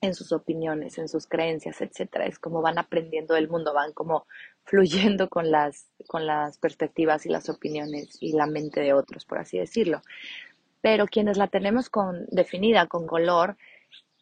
en 0.00 0.14
sus 0.14 0.32
opiniones, 0.32 0.98
en 0.98 1.08
sus 1.08 1.26
creencias, 1.26 1.80
etcétera. 1.80 2.26
Es 2.26 2.38
como 2.38 2.62
van 2.62 2.78
aprendiendo 2.78 3.34
del 3.34 3.48
mundo, 3.48 3.72
van 3.72 3.92
como 3.92 4.26
fluyendo 4.64 5.28
con 5.28 5.50
las, 5.50 5.86
con 6.08 6.26
las 6.26 6.58
perspectivas 6.58 7.24
y 7.26 7.28
las 7.28 7.48
opiniones 7.48 8.16
y 8.20 8.32
la 8.32 8.46
mente 8.46 8.80
de 8.80 8.92
otros, 8.92 9.24
por 9.24 9.38
así 9.38 9.58
decirlo 9.58 10.02
pero 10.86 11.08
quienes 11.08 11.36
la 11.36 11.48
tenemos 11.48 11.90
con, 11.90 12.26
definida 12.30 12.86
con 12.86 13.08
color, 13.08 13.56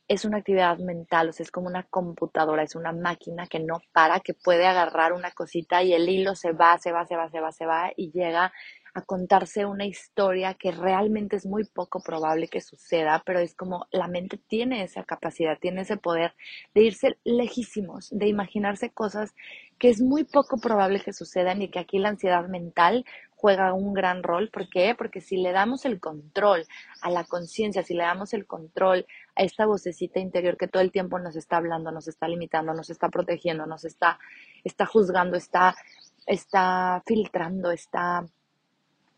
es 0.09 0.25
una 0.25 0.38
actividad 0.38 0.78
mental, 0.78 1.28
o 1.28 1.33
sea, 1.35 1.44
es 1.44 1.50
como 1.50 1.66
una 1.66 1.83
computadora, 1.83 2.62
es 2.62 2.75
una 2.75 2.90
máquina 2.90 3.47
que 3.47 3.61
no 3.61 3.83
para, 3.92 4.21
que 4.21 4.33
puede 4.33 4.64
agarrar 4.64 5.12
una 5.12 5.30
cosita 5.33 5.83
y 5.83 5.92
el 5.92 6.09
hilo 6.09 6.35
se 6.35 6.52
va, 6.52 6.78
se 6.78 6.90
va, 6.90 7.04
se 7.04 7.16
va, 7.16 7.28
se 7.28 7.40
va, 7.40 7.52
se 7.52 7.66
va 7.66 7.92
y 7.94 8.12
llega 8.12 8.50
a 8.94 9.02
contarse 9.02 9.66
una 9.66 9.85
historia 9.85 10.54
que 10.54 10.71
realmente 10.71 11.37
es 11.37 11.44
muy 11.44 11.64
poco 11.64 12.00
probable 12.02 12.49
que 12.49 12.62
suceda, 12.62 13.23
pero 13.26 13.40
es 13.40 13.54
como 13.54 13.87
la 13.90 14.09
mente 14.09 14.38
tiene 14.38 14.85
esa 14.85 15.04
capacidad, 15.04 15.59
tiene 15.59 15.83
ese 15.83 15.99
poder 15.99 16.35
de 16.75 16.83
irse 16.83 17.18
lejísimos, 17.25 18.09
de 18.11 18.28
imaginarse 18.28 18.88
cosas 18.88 19.35
que 19.78 19.90
es 19.90 20.00
muy 20.00 20.25
poco 20.25 20.59
probable 20.59 21.00
que 21.00 21.12
sucedan 21.12 21.61
y 21.61 21.68
que 21.68 21.80
aquí 21.80 21.99
la 21.99 22.11
ansiedad 22.11 22.49
mental 22.49 23.04
juega 23.44 23.74
un 23.74 23.92
gran 23.92 24.22
rol. 24.22 24.48
¿Por 24.48 24.70
qué? 24.70 24.94
Porque 24.96 25.20
si 25.20 25.36
le 25.36 25.52
damos 25.52 25.84
el 25.84 26.00
control 26.00 26.66
a 27.02 27.10
la 27.10 27.24
conciencia, 27.24 27.82
si 27.82 27.92
le 27.92 28.02
damos 28.02 28.32
el 28.32 28.46
control 28.46 29.04
a 29.36 29.42
esta 29.42 29.66
vocecita 29.66 30.18
interior 30.18 30.56
que 30.56 30.66
todo 30.66 30.82
el 30.82 30.90
tiempo 30.90 31.18
nos 31.18 31.36
está 31.36 31.58
hablando, 31.58 31.92
nos 31.92 32.08
está 32.08 32.26
limitando, 32.26 32.72
nos 32.72 32.88
está 32.88 33.10
protegiendo, 33.10 33.66
nos 33.66 33.84
está, 33.84 34.18
está 34.64 34.86
juzgando, 34.86 35.36
está, 35.36 35.76
está 36.26 37.02
filtrando, 37.04 37.70
está 37.70 38.24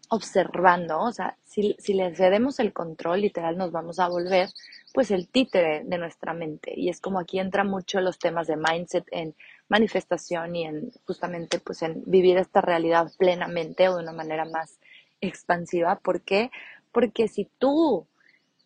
observando, 0.09 1.00
o 1.00 1.12
sea, 1.12 1.37
si, 1.45 1.76
si 1.78 1.95
le 1.95 2.12
cedemos 2.16 2.59
el 2.59 2.73
control, 2.73 3.21
literal 3.21 3.56
nos 3.56 3.71
vamos 3.71 4.00
a 4.00 4.09
volver 4.09 4.49
pues 4.92 5.12
el 5.12 5.28
títere 5.28 5.85
de 5.85 5.99
nuestra 5.99 6.33
mente. 6.33 6.73
Y 6.75 6.88
es 6.88 7.00
como 7.00 7.21
aquí 7.21 7.38
entra 7.38 7.62
mucho 7.62 8.00
los 8.00 8.18
temas 8.18 8.49
de 8.49 8.56
mindset 8.56 9.04
en 9.12 9.37
manifestación 9.69 10.55
y 10.57 10.65
en 10.65 10.93
justamente 11.05 11.59
pues 11.59 11.83
en 11.83 12.03
vivir 12.07 12.39
esta 12.39 12.61
realidad 12.61 13.11
plenamente 13.19 13.89
o 13.89 13.97
de 13.97 14.03
una 14.03 14.13
manera 14.13 14.45
más 14.45 14.79
expansiva. 15.21 15.99
¿Por 16.01 16.23
qué? 16.23 16.51
Porque 16.93 17.29
si 17.29 17.51
tú 17.59 18.07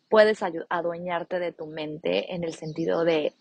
puedes 0.09 0.43
adueñarte 0.69 1.39
de 1.39 1.53
tu 1.53 1.65
mente 1.65 2.33
en 2.35 2.43
el 2.43 2.53
sentido 2.53 3.03
de 3.05 3.33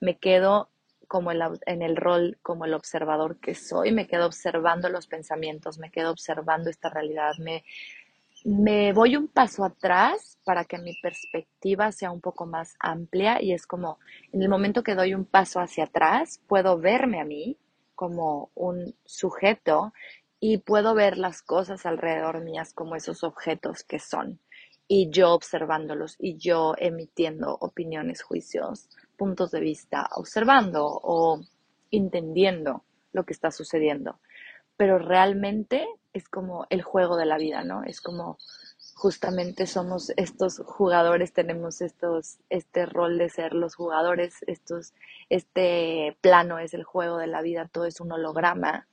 me 0.00 0.18
quedo 0.18 0.70
como 1.06 1.32
en 1.32 1.82
el 1.82 1.96
rol 1.96 2.38
como 2.42 2.64
el 2.64 2.74
observador 2.74 3.38
que 3.40 3.54
soy, 3.54 3.92
me 3.92 4.06
quedo 4.06 4.26
observando 4.26 4.88
los 4.88 5.06
pensamientos, 5.06 5.78
me 5.78 5.90
quedo 5.90 6.10
observando 6.10 6.70
esta 6.70 6.88
realidad, 6.88 7.34
me, 7.38 7.64
me 8.44 8.92
voy 8.92 9.16
un 9.16 9.28
paso 9.28 9.64
atrás 9.64 10.38
para 10.44 10.64
que 10.64 10.78
mi 10.78 10.94
perspectiva 11.00 11.92
sea 11.92 12.10
un 12.10 12.20
poco 12.20 12.46
más 12.46 12.74
amplia 12.78 13.42
y 13.42 13.52
es 13.52 13.66
como 13.66 13.98
en 14.32 14.42
el 14.42 14.48
momento 14.48 14.82
que 14.82 14.94
doy 14.94 15.14
un 15.14 15.24
paso 15.24 15.60
hacia 15.60 15.84
atrás, 15.84 16.40
puedo 16.46 16.78
verme 16.78 17.20
a 17.20 17.24
mí 17.24 17.56
como 17.94 18.50
un 18.54 18.94
sujeto 19.04 19.92
y 20.40 20.58
puedo 20.58 20.94
ver 20.94 21.18
las 21.18 21.42
cosas 21.42 21.84
alrededor 21.84 22.42
mías 22.42 22.72
como 22.72 22.96
esos 22.96 23.24
objetos 23.24 23.84
que 23.84 23.98
son 23.98 24.40
y 24.88 25.10
yo 25.10 25.32
observándolos 25.34 26.16
y 26.18 26.36
yo 26.36 26.74
emitiendo 26.76 27.56
opiniones, 27.60 28.22
juicios, 28.22 28.88
puntos 29.16 29.52
de 29.52 29.60
vista, 29.60 30.08
observando 30.16 30.84
o 30.84 31.40
entendiendo 31.92 32.82
lo 33.12 33.24
que 33.24 33.32
está 33.32 33.52
sucediendo. 33.52 34.18
Pero 34.80 34.98
realmente 34.98 35.86
es 36.14 36.26
como 36.30 36.66
el 36.70 36.80
juego 36.80 37.18
de 37.18 37.26
la 37.26 37.36
vida, 37.36 37.64
¿no? 37.64 37.84
Es 37.84 38.00
como 38.00 38.38
justamente 38.94 39.66
somos 39.66 40.10
estos 40.16 40.62
jugadores, 40.64 41.34
tenemos 41.34 41.82
estos, 41.82 42.38
este 42.48 42.86
rol 42.86 43.18
de 43.18 43.28
ser 43.28 43.52
los 43.52 43.74
jugadores, 43.74 44.36
estos, 44.46 44.94
este 45.28 46.16
plano 46.22 46.58
es 46.58 46.72
el 46.72 46.84
juego 46.84 47.18
de 47.18 47.26
la 47.26 47.42
vida, 47.42 47.68
todo 47.70 47.84
es 47.84 48.00
un 48.00 48.10
holograma 48.10 48.86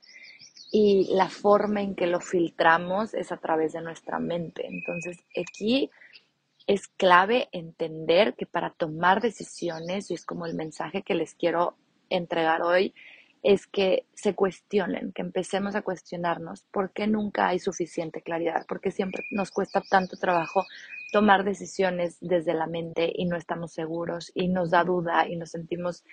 y 0.70 1.08
la 1.14 1.30
forma 1.30 1.80
en 1.80 1.94
que 1.94 2.06
lo 2.06 2.20
filtramos 2.20 3.14
es 3.14 3.32
a 3.32 3.38
través 3.38 3.72
de 3.72 3.80
nuestra 3.80 4.18
mente. 4.18 4.66
Entonces 4.66 5.16
aquí 5.40 5.90
es 6.66 6.86
clave 6.86 7.48
entender 7.52 8.34
que 8.34 8.44
para 8.44 8.68
tomar 8.68 9.22
decisiones, 9.22 10.10
y 10.10 10.14
es 10.16 10.26
como 10.26 10.44
el 10.44 10.52
mensaje 10.52 11.00
que 11.00 11.14
les 11.14 11.34
quiero 11.34 11.78
entregar 12.10 12.60
hoy, 12.60 12.92
es 13.42 13.66
que 13.66 14.04
se 14.14 14.34
cuestionen, 14.34 15.12
que 15.12 15.22
empecemos 15.22 15.74
a 15.74 15.82
cuestionarnos 15.82 16.64
por 16.72 16.90
qué 16.90 17.06
nunca 17.06 17.48
hay 17.48 17.58
suficiente 17.58 18.22
claridad, 18.22 18.66
porque 18.68 18.90
siempre 18.90 19.24
nos 19.30 19.50
cuesta 19.50 19.82
tanto 19.88 20.16
trabajo 20.16 20.64
tomar 21.12 21.44
decisiones 21.44 22.18
desde 22.20 22.54
la 22.54 22.66
mente 22.66 23.10
y 23.14 23.26
no 23.26 23.36
estamos 23.36 23.72
seguros 23.72 24.30
y 24.34 24.48
nos 24.48 24.70
da 24.70 24.84
duda 24.84 25.28
y 25.28 25.36
nos 25.36 25.50
sentimos 25.50 26.04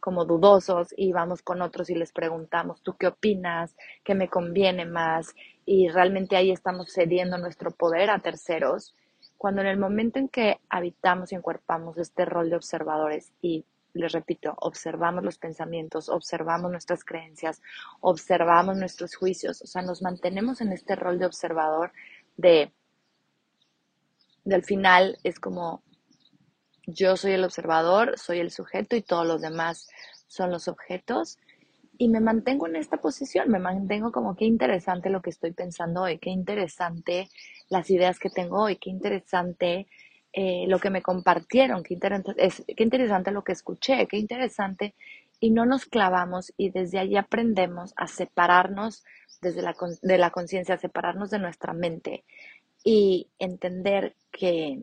como 0.00 0.24
dudosos 0.24 0.94
y 0.96 1.12
vamos 1.12 1.42
con 1.42 1.62
otros 1.62 1.90
y 1.90 1.94
les 1.94 2.12
preguntamos, 2.12 2.82
¿tú 2.82 2.96
qué 2.96 3.06
opinas? 3.06 3.76
¿Qué 4.02 4.14
me 4.14 4.28
conviene 4.28 4.86
más? 4.86 5.34
Y 5.66 5.88
realmente 5.88 6.36
ahí 6.36 6.50
estamos 6.50 6.92
cediendo 6.92 7.38
nuestro 7.38 7.70
poder 7.70 8.10
a 8.10 8.18
terceros, 8.18 8.94
cuando 9.36 9.60
en 9.60 9.68
el 9.68 9.78
momento 9.78 10.18
en 10.18 10.28
que 10.28 10.58
habitamos 10.68 11.32
y 11.32 11.34
encuerpamos 11.34 11.98
este 11.98 12.24
rol 12.24 12.50
de 12.50 12.56
observadores 12.56 13.32
y 13.40 13.64
les 13.94 14.12
repito, 14.12 14.54
observamos 14.58 15.24
los 15.24 15.38
pensamientos, 15.38 16.08
observamos 16.08 16.70
nuestras 16.70 17.04
creencias, 17.04 17.60
observamos 18.00 18.76
nuestros 18.76 19.14
juicios, 19.14 19.62
o 19.62 19.66
sea, 19.66 19.82
nos 19.82 20.02
mantenemos 20.02 20.60
en 20.60 20.72
este 20.72 20.96
rol 20.96 21.18
de 21.18 21.26
observador 21.26 21.92
de, 22.36 22.72
del 24.44 24.64
final 24.64 25.18
es 25.24 25.38
como 25.38 25.82
yo 26.86 27.16
soy 27.16 27.32
el 27.32 27.44
observador, 27.44 28.18
soy 28.18 28.40
el 28.40 28.50
sujeto 28.50 28.96
y 28.96 29.02
todos 29.02 29.26
los 29.26 29.40
demás 29.40 29.88
son 30.26 30.50
los 30.50 30.68
objetos 30.68 31.38
y 31.98 32.08
me 32.08 32.20
mantengo 32.20 32.66
en 32.66 32.76
esta 32.76 32.96
posición, 32.96 33.50
me 33.50 33.58
mantengo 33.58 34.10
como 34.10 34.34
qué 34.34 34.46
interesante 34.46 35.10
lo 35.10 35.20
que 35.20 35.30
estoy 35.30 35.52
pensando 35.52 36.02
hoy, 36.02 36.18
qué 36.18 36.30
interesante 36.30 37.28
las 37.68 37.90
ideas 37.90 38.18
que 38.18 38.30
tengo 38.30 38.62
hoy, 38.62 38.76
qué 38.76 38.88
interesante 38.88 39.86
eh, 40.32 40.66
lo 40.68 40.78
que 40.78 40.90
me 40.90 41.02
compartieron, 41.02 41.82
qué, 41.82 41.98
es, 42.36 42.62
qué 42.76 42.84
interesante 42.84 43.30
lo 43.32 43.42
que 43.42 43.52
escuché, 43.52 44.06
qué 44.06 44.16
interesante, 44.16 44.94
y 45.40 45.50
no 45.50 45.64
nos 45.66 45.86
clavamos 45.86 46.52
y 46.56 46.70
desde 46.70 46.98
allí 46.98 47.16
aprendemos 47.16 47.94
a 47.96 48.06
separarnos 48.06 49.04
desde 49.40 49.62
la, 49.62 49.74
de 50.02 50.18
la 50.18 50.30
conciencia, 50.30 50.74
a 50.74 50.78
separarnos 50.78 51.30
de 51.30 51.38
nuestra 51.38 51.72
mente 51.72 52.24
y 52.84 53.28
entender 53.38 54.14
que 54.30 54.82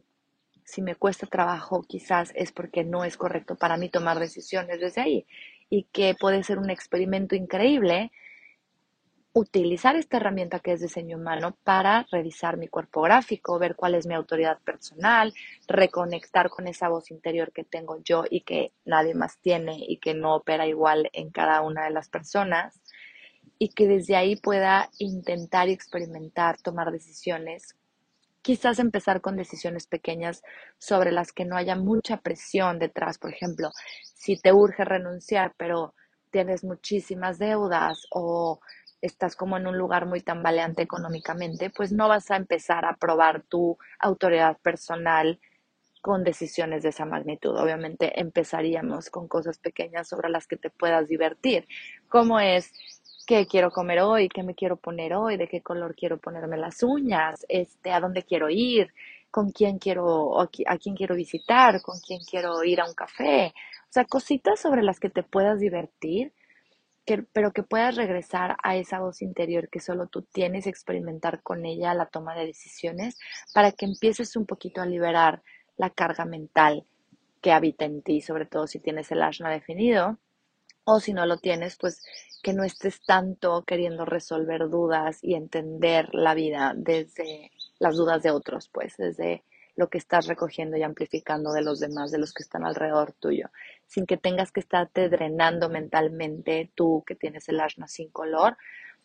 si 0.64 0.82
me 0.82 0.96
cuesta 0.96 1.28
trabajo 1.28 1.84
quizás 1.84 2.34
es 2.36 2.52
porque 2.52 2.84
no 2.84 3.06
es 3.06 3.16
correcto 3.18 3.56
para 3.56 3.78
mí 3.78 3.90
tomar 3.90 4.20
decisiones 4.20 4.82
desde 4.82 5.02
ahí 5.02 5.26
y 5.70 5.84
que 5.84 6.16
puede 6.20 6.44
ser 6.44 6.58
un 6.58 6.70
experimento 6.70 7.36
increíble 7.36 8.12
utilizar 9.38 9.96
esta 9.96 10.18
herramienta 10.18 10.60
que 10.60 10.72
es 10.72 10.82
diseño 10.82 11.18
humano 11.18 11.56
para 11.64 12.08
revisar 12.12 12.58
mi 12.58 12.68
cuerpo 12.68 13.02
gráfico, 13.02 13.60
ver 13.60 13.76
cuál 13.76 13.94
es 13.94 14.08
mi 14.08 14.16
autoridad 14.16 14.58
personal, 14.60 15.32
reconectar 15.68 16.50
con 16.50 16.68
esa 16.68 16.90
voz 16.90 17.12
interior 17.12 17.52
que 17.52 17.64
tengo 17.64 18.02
yo 18.04 18.24
y 18.28 18.42
que 18.42 18.72
nadie 18.84 19.14
más 19.14 19.38
tiene 19.38 19.78
y 19.78 19.98
que 19.98 20.16
no 20.16 20.36
opera 20.36 20.66
igual 20.66 21.10
en 21.14 21.30
cada 21.30 21.62
una 21.62 21.86
de 21.86 21.92
las 21.92 22.10
personas 22.10 22.82
y 23.60 23.70
que 23.70 23.88
desde 23.88 24.16
ahí 24.16 24.36
pueda 24.38 24.90
intentar 24.98 25.70
y 25.70 25.74
experimentar, 25.74 26.60
tomar 26.60 26.92
decisiones, 26.92 27.76
quizás 28.42 28.80
empezar 28.80 29.22
con 29.22 29.36
decisiones 29.36 29.86
pequeñas 29.86 30.42
sobre 30.80 31.12
las 31.12 31.32
que 31.32 31.46
no 31.46 31.56
haya 31.56 31.76
mucha 31.76 32.18
presión 32.18 32.80
detrás, 32.80 33.20
por 33.20 33.32
ejemplo, 33.32 33.70
si 34.16 34.40
te 34.40 34.52
urge 34.52 34.84
renunciar, 34.84 35.54
pero 35.58 35.94
tienes 36.32 36.64
muchísimas 36.64 37.40
deudas 37.40 38.06
o 38.12 38.60
estás 39.02 39.36
como 39.36 39.58
en 39.58 39.68
un 39.68 39.78
lugar 39.78 40.06
muy 40.06 40.22
tambaleante 40.22 40.82
económicamente, 40.82 41.70
pues 41.70 41.92
no 41.92 42.08
vas 42.08 42.32
a 42.32 42.36
empezar 42.36 42.86
a 42.86 42.96
probar 42.96 43.44
tu 43.44 43.78
autoridad 44.00 44.58
personal 44.58 45.40
con 46.02 46.24
decisiones 46.24 46.84
de 46.84 46.90
esa 46.90 47.06
magnitud. 47.06 47.56
Obviamente 47.58 48.20
empezaríamos 48.20 49.10
con 49.10 49.28
cosas 49.28 49.58
pequeñas 49.60 50.08
sobre 50.08 50.30
las 50.30 50.48
que 50.48 50.58
te 50.58 50.70
puedas 50.70 51.08
divertir, 51.08 51.68
como 52.08 52.40
es 52.40 52.72
qué 53.28 53.46
quiero 53.46 53.72
comer 53.72 54.00
hoy, 54.00 54.30
qué 54.30 54.42
me 54.42 54.56
quiero 54.56 54.78
poner 54.78 55.14
hoy, 55.14 55.38
de 55.38 55.50
qué 55.50 55.62
color 55.62 55.96
quiero 55.96 56.18
ponerme 56.18 56.58
las 56.58 56.82
uñas, 56.82 57.46
este, 57.50 57.92
a 57.92 58.00
dónde 58.00 58.24
quiero 58.24 58.50
ir, 58.50 58.94
con 59.30 59.52
quién 59.52 59.80
quiero, 59.80 60.40
a 60.40 60.78
quién 60.78 60.96
quiero 60.96 61.14
visitar, 61.16 61.82
con 61.82 62.00
quién 62.00 62.22
quiero 62.22 62.64
ir 62.64 62.80
a 62.80 62.86
un 62.86 62.94
café. 62.94 63.54
O 63.84 63.92
sea, 63.92 64.06
cositas 64.06 64.60
sobre 64.62 64.84
las 64.84 65.00
que 65.00 65.10
te 65.10 65.24
puedas 65.24 65.60
divertir 65.60 66.32
pero 67.32 67.54
que 67.54 67.64
puedas 67.64 67.96
regresar 67.96 68.58
a 68.64 68.76
esa 68.76 69.00
voz 69.00 69.22
interior 69.22 69.70
que 69.70 69.80
solo 69.80 70.08
tú 70.08 70.24
tienes 70.24 70.68
experimentar 70.68 71.42
con 71.42 71.66
ella 71.66 71.94
la 71.94 72.08
toma 72.08 72.36
de 72.36 72.46
decisiones 72.46 73.18
para 73.54 73.72
que 73.72 73.86
empieces 73.86 74.36
un 74.36 74.46
poquito 74.46 74.82
a 74.82 74.86
liberar 74.86 75.42
la 75.78 75.90
carga 75.90 76.26
mental 76.26 76.86
que 77.42 77.52
habita 77.52 77.86
en 77.86 78.02
ti, 78.02 78.22
sobre 78.22 78.46
todo 78.46 78.68
si 78.68 78.80
tienes 78.80 79.12
el 79.12 79.22
asna 79.22 79.50
definido 79.50 80.20
o 80.84 81.00
si 81.00 81.14
no 81.14 81.26
lo 81.26 81.38
tienes, 81.38 81.78
pues 81.78 82.04
que 82.44 82.54
no 82.54 82.64
estés 82.64 83.02
tanto 83.06 83.64
queriendo 83.64 84.06
resolver 84.06 84.70
dudas 84.70 85.20
y 85.22 85.36
entender 85.36 86.10
la 86.14 86.34
vida 86.34 86.74
desde 86.76 87.52
las 87.80 87.96
dudas 87.96 88.24
de 88.24 88.32
otros, 88.32 88.70
pues 88.70 88.96
desde 88.98 89.44
lo 89.78 89.90
que 89.90 90.00
estás 90.00 90.28
recogiendo 90.28 90.76
y 90.76 90.84
amplificando 90.84 91.54
de 91.54 91.62
los 91.62 91.80
demás, 91.80 92.12
de 92.12 92.18
los 92.18 92.34
que 92.34 92.44
están 92.44 92.66
alrededor 92.66 93.14
tuyo, 93.14 93.50
sin 93.86 94.06
que 94.06 94.18
tengas 94.18 94.52
que 94.52 94.60
estarte 94.60 95.08
drenando 95.08 95.70
mentalmente 95.70 96.72
tú 96.76 97.04
que 97.06 97.16
tienes 97.16 97.48
el 97.48 97.60
asna 97.60 97.88
sin 97.88 98.10
color, 98.10 98.58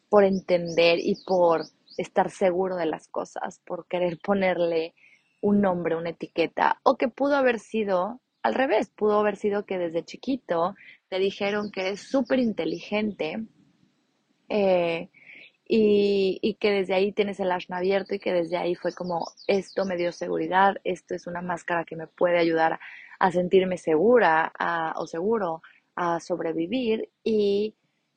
por 0.08 0.24
entender 0.24 0.98
y 0.98 1.16
por 1.24 1.66
estar 1.98 2.30
seguro 2.30 2.76
de 2.76 2.86
las 2.86 3.06
cosas, 3.08 3.60
por 3.64 3.86
querer 3.86 4.18
ponerle 4.18 4.94
un 5.42 5.60
nombre, 5.60 5.94
una 5.94 6.10
etiqueta, 6.10 6.80
o 6.82 6.96
que 6.96 7.08
pudo 7.08 7.36
haber 7.36 7.58
sido 7.58 8.20
al 8.42 8.54
revés, 8.54 8.90
pudo 8.90 9.20
haber 9.20 9.36
sido 9.36 9.66
que 9.66 9.78
desde 9.78 10.04
chiquito 10.04 10.74
te 11.08 11.18
dijeron 11.18 11.70
que 11.70 11.82
eres 11.82 12.00
súper 12.00 12.38
inteligente 12.38 13.44
eh, 14.48 15.10
y, 15.74 16.38
y, 16.42 16.56
que 16.56 16.70
desde 16.70 16.92
ahí 16.92 17.12
tienes 17.12 17.40
el 17.40 17.50
ashna 17.50 17.78
abierto 17.78 18.14
y 18.14 18.18
que 18.18 18.30
desde 18.30 18.58
ahí 18.58 18.74
fue 18.74 18.92
como 18.92 19.32
esto 19.46 19.86
me 19.86 19.96
dio 19.96 20.12
seguridad, 20.12 20.76
esto 20.84 21.14
es 21.14 21.26
una 21.26 21.40
máscara 21.40 21.86
que 21.86 21.96
me 21.96 22.06
puede 22.06 22.38
ayudar 22.38 22.78
a, 23.18 23.32
sentirme 23.32 23.78
segura 23.78 24.52
o 24.96 25.06
seguro, 25.06 25.62
a 25.96 26.20
sobrevivir 26.20 27.08
y 27.24 27.74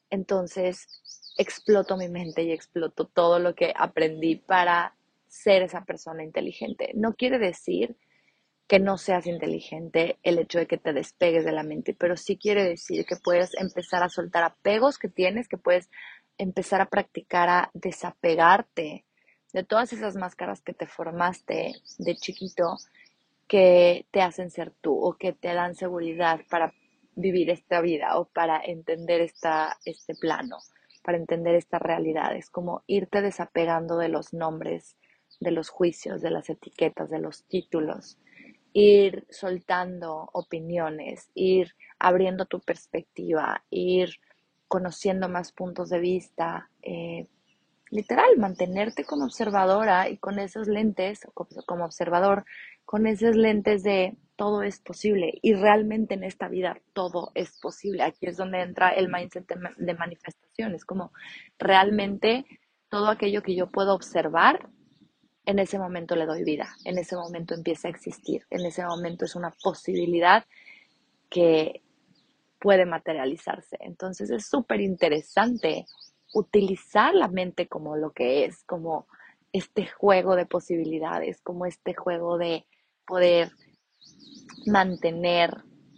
entonces 0.09 1.31
exploto 1.37 1.95
mi 1.95 2.09
mente 2.09 2.43
y 2.43 2.51
exploto 2.51 3.05
todo 3.05 3.39
lo 3.39 3.55
que 3.55 3.71
aprendí 3.73 4.35
para 4.35 4.93
ser 5.25 5.61
esa 5.61 5.85
persona 5.85 6.25
inteligente. 6.25 6.91
No 6.93 7.13
quiere 7.13 7.39
decir 7.39 7.95
que 8.67 8.79
no 8.79 8.97
seas 8.97 9.27
inteligente 9.27 10.17
el 10.23 10.39
hecho 10.39 10.59
de 10.59 10.65
que 10.65 10.77
te 10.77 10.91
despegues 10.91 11.45
de 11.45 11.51
la 11.51 11.63
mente, 11.63 11.95
pero 11.97 12.17
sí 12.17 12.35
quiere 12.35 12.63
decir 12.63 13.05
que 13.05 13.15
puedes 13.15 13.51
empezar 13.55 14.03
a 14.03 14.09
soltar 14.09 14.43
apegos 14.43 14.97
que 14.97 15.07
tienes, 15.07 15.47
que 15.47 15.57
puedes 15.57 15.89
empezar 16.37 16.81
a 16.81 16.89
practicar 16.89 17.49
a 17.49 17.71
desapegarte 17.73 19.05
de 19.53 19.63
todas 19.63 19.93
esas 19.93 20.15
máscaras 20.15 20.61
que 20.61 20.73
te 20.73 20.87
formaste 20.87 21.73
de 21.97 22.15
chiquito 22.15 22.77
que 23.47 24.05
te 24.11 24.21
hacen 24.21 24.49
ser 24.49 24.71
tú 24.81 24.97
o 24.97 25.13
que 25.13 25.33
te 25.33 25.53
dan 25.53 25.75
seguridad 25.75 26.41
para 26.49 26.73
vivir 27.15 27.49
esta 27.49 27.81
vida 27.81 28.17
o 28.19 28.25
para 28.25 28.61
entender 28.63 29.21
esta, 29.21 29.77
este 29.85 30.15
plano, 30.15 30.57
para 31.03 31.17
entender 31.17 31.55
esta 31.55 31.79
realidad. 31.79 32.35
Es 32.35 32.49
como 32.49 32.83
irte 32.87 33.21
desapegando 33.21 33.97
de 33.97 34.09
los 34.09 34.33
nombres, 34.33 34.97
de 35.39 35.51
los 35.51 35.69
juicios, 35.69 36.21
de 36.21 36.31
las 36.31 36.49
etiquetas, 36.49 37.09
de 37.09 37.19
los 37.19 37.45
títulos, 37.45 38.17
ir 38.73 39.25
soltando 39.29 40.29
opiniones, 40.33 41.29
ir 41.33 41.75
abriendo 41.97 42.45
tu 42.45 42.59
perspectiva, 42.59 43.63
ir 43.69 44.19
conociendo 44.67 45.29
más 45.29 45.51
puntos 45.51 45.89
de 45.89 45.99
vista, 45.99 46.69
eh, 46.81 47.27
literal, 47.91 48.37
mantenerte 48.37 49.05
como 49.05 49.25
observadora 49.25 50.09
y 50.09 50.17
con 50.17 50.39
esos 50.39 50.67
lentes, 50.67 51.21
como 51.65 51.85
observador, 51.85 52.45
con 52.83 53.07
esos 53.07 53.35
lentes 53.35 53.83
de 53.83 54.17
todo 54.35 54.63
es 54.63 54.79
posible 54.79 55.39
y 55.41 55.53
realmente 55.53 56.13
en 56.13 56.23
esta 56.23 56.47
vida 56.47 56.79
todo 56.93 57.31
es 57.35 57.57
posible. 57.59 58.03
Aquí 58.03 58.27
es 58.27 58.37
donde 58.37 58.61
entra 58.61 58.89
el 58.89 59.09
mindset 59.09 59.47
de, 59.47 59.55
de 59.77 59.93
manifestación, 59.93 60.75
es 60.75 60.85
como 60.85 61.11
realmente 61.57 62.45
todo 62.89 63.09
aquello 63.09 63.41
que 63.41 63.55
yo 63.55 63.67
puedo 63.67 63.93
observar, 63.93 64.69
en 65.45 65.59
ese 65.59 65.77
momento 65.77 66.15
le 66.15 66.25
doy 66.25 66.43
vida, 66.43 66.75
en 66.85 66.97
ese 66.97 67.15
momento 67.15 67.53
empieza 67.53 67.87
a 67.87 67.91
existir, 67.91 68.45
en 68.49 68.65
ese 68.65 68.83
momento 68.83 69.25
es 69.25 69.35
una 69.35 69.51
posibilidad 69.63 70.45
que 71.29 71.81
puede 72.65 72.87
materializarse. 72.87 73.77
Entonces 73.79 74.31
es 74.31 74.47
súper 74.47 74.81
interesante 74.81 75.85
utilizar 76.33 77.13
la 77.13 77.27
mente 77.27 77.67
como 77.67 77.95
lo 77.95 78.11
que 78.11 78.45
es, 78.45 78.63
como 78.63 79.05
este 79.53 79.85
juego 79.85 80.35
de 80.35 80.47
posibilidades, 80.47 81.41
como 81.41 81.67
este 81.67 81.93
juego 81.93 82.39
de 82.39 82.65
poder 83.05 83.51
mantener 84.65 85.51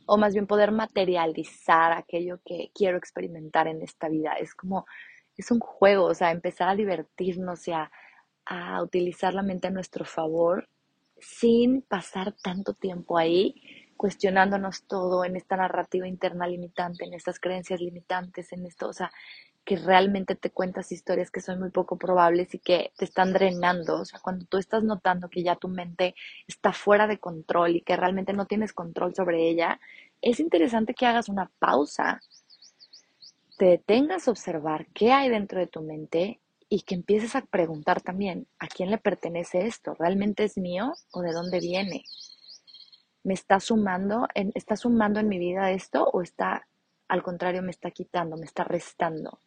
o 0.08 0.18
más 0.18 0.34
bien 0.34 0.46
poder 0.46 0.74
materializar 0.74 1.94
aquello 1.94 2.42
que 2.44 2.70
quiero 2.76 2.98
experimentar 2.98 3.70
en 3.70 3.82
esta 3.82 4.10
vida. 4.10 4.34
Es 4.34 4.54
como, 4.54 4.86
es 5.38 5.52
un 5.52 5.60
juego, 5.60 6.04
o 6.04 6.14
sea, 6.16 6.32
empezar 6.32 6.68
a 6.68 6.76
divertirnos 6.76 7.66
y 7.70 7.72
a, 7.72 7.90
a 8.46 8.84
utilizar 8.84 9.34
la 9.34 9.42
mente 9.42 9.68
a 9.70 9.72
nuestro 9.72 10.04
favor 10.04 10.68
sin 11.18 11.82
pasar 11.82 12.36
tanto 12.44 12.74
tiempo 12.74 13.18
ahí 13.18 13.87
cuestionándonos 13.98 14.84
todo 14.84 15.26
en 15.26 15.36
esta 15.36 15.58
narrativa 15.58 16.08
interna 16.08 16.48
limitante, 16.48 17.06
en 17.06 17.14
estas 17.14 17.40
creencias 17.40 17.82
limitantes, 17.82 18.54
en 18.54 18.66
esto, 18.66 18.88
o 18.88 18.94
sea, 18.94 19.12
que 19.66 19.76
realmente 19.76 20.36
te 20.36 20.50
cuentas 20.50 20.94
historias 20.94 21.30
que 21.30 21.42
son 21.42 21.60
muy 21.60 21.72
poco 21.72 21.98
probables 21.98 22.54
y 22.56 22.60
que 22.60 22.94
te 22.98 23.04
están 23.04 23.34
drenando, 23.34 24.00
o 24.00 24.06
sea, 24.06 24.22
cuando 24.22 24.46
tú 24.46 24.58
estás 24.58 24.84
notando 24.84 25.30
que 25.30 25.44
ya 25.44 25.58
tu 25.58 25.68
mente 25.68 26.16
está 26.48 26.72
fuera 26.72 27.06
de 27.06 27.20
control 27.20 27.76
y 27.76 27.82
que 27.82 27.98
realmente 27.98 28.32
no 28.32 28.46
tienes 28.46 28.72
control 28.72 29.14
sobre 29.14 29.50
ella, 29.50 29.82
es 30.22 30.40
interesante 30.40 30.94
que 30.94 31.06
hagas 31.06 31.28
una 31.28 31.52
pausa, 31.60 32.22
te 33.58 33.66
detengas 33.66 34.28
a 34.28 34.32
observar 34.32 34.88
qué 34.94 35.12
hay 35.12 35.30
dentro 35.30 35.60
de 35.60 35.68
tu 35.68 35.82
mente 35.82 36.40
y 36.70 36.84
que 36.84 36.96
empieces 36.96 37.36
a 37.36 37.42
preguntar 37.42 38.02
también, 38.02 38.48
¿a 38.60 38.68
quién 38.68 38.90
le 38.90 38.98
pertenece 38.98 39.66
esto? 39.68 39.96
¿Realmente 39.96 40.46
es 40.46 40.58
mío 40.58 40.94
o 41.12 41.22
de 41.22 41.34
dónde 41.34 41.60
viene? 41.60 42.04
¿Me 43.28 43.34
está 43.34 43.60
sumando, 43.60 44.26
en, 44.36 44.54
está 44.56 44.78
sumando 44.78 45.20
en 45.20 45.28
mi 45.28 45.38
vida 45.38 45.72
esto 45.72 46.06
o 46.06 46.22
está, 46.22 46.66
al 47.10 47.24
contrario, 47.24 47.62
me 47.62 47.72
está 47.72 47.92
quitando, 47.92 48.38
me 48.38 48.46
está 48.46 48.64
restando? 48.64 49.42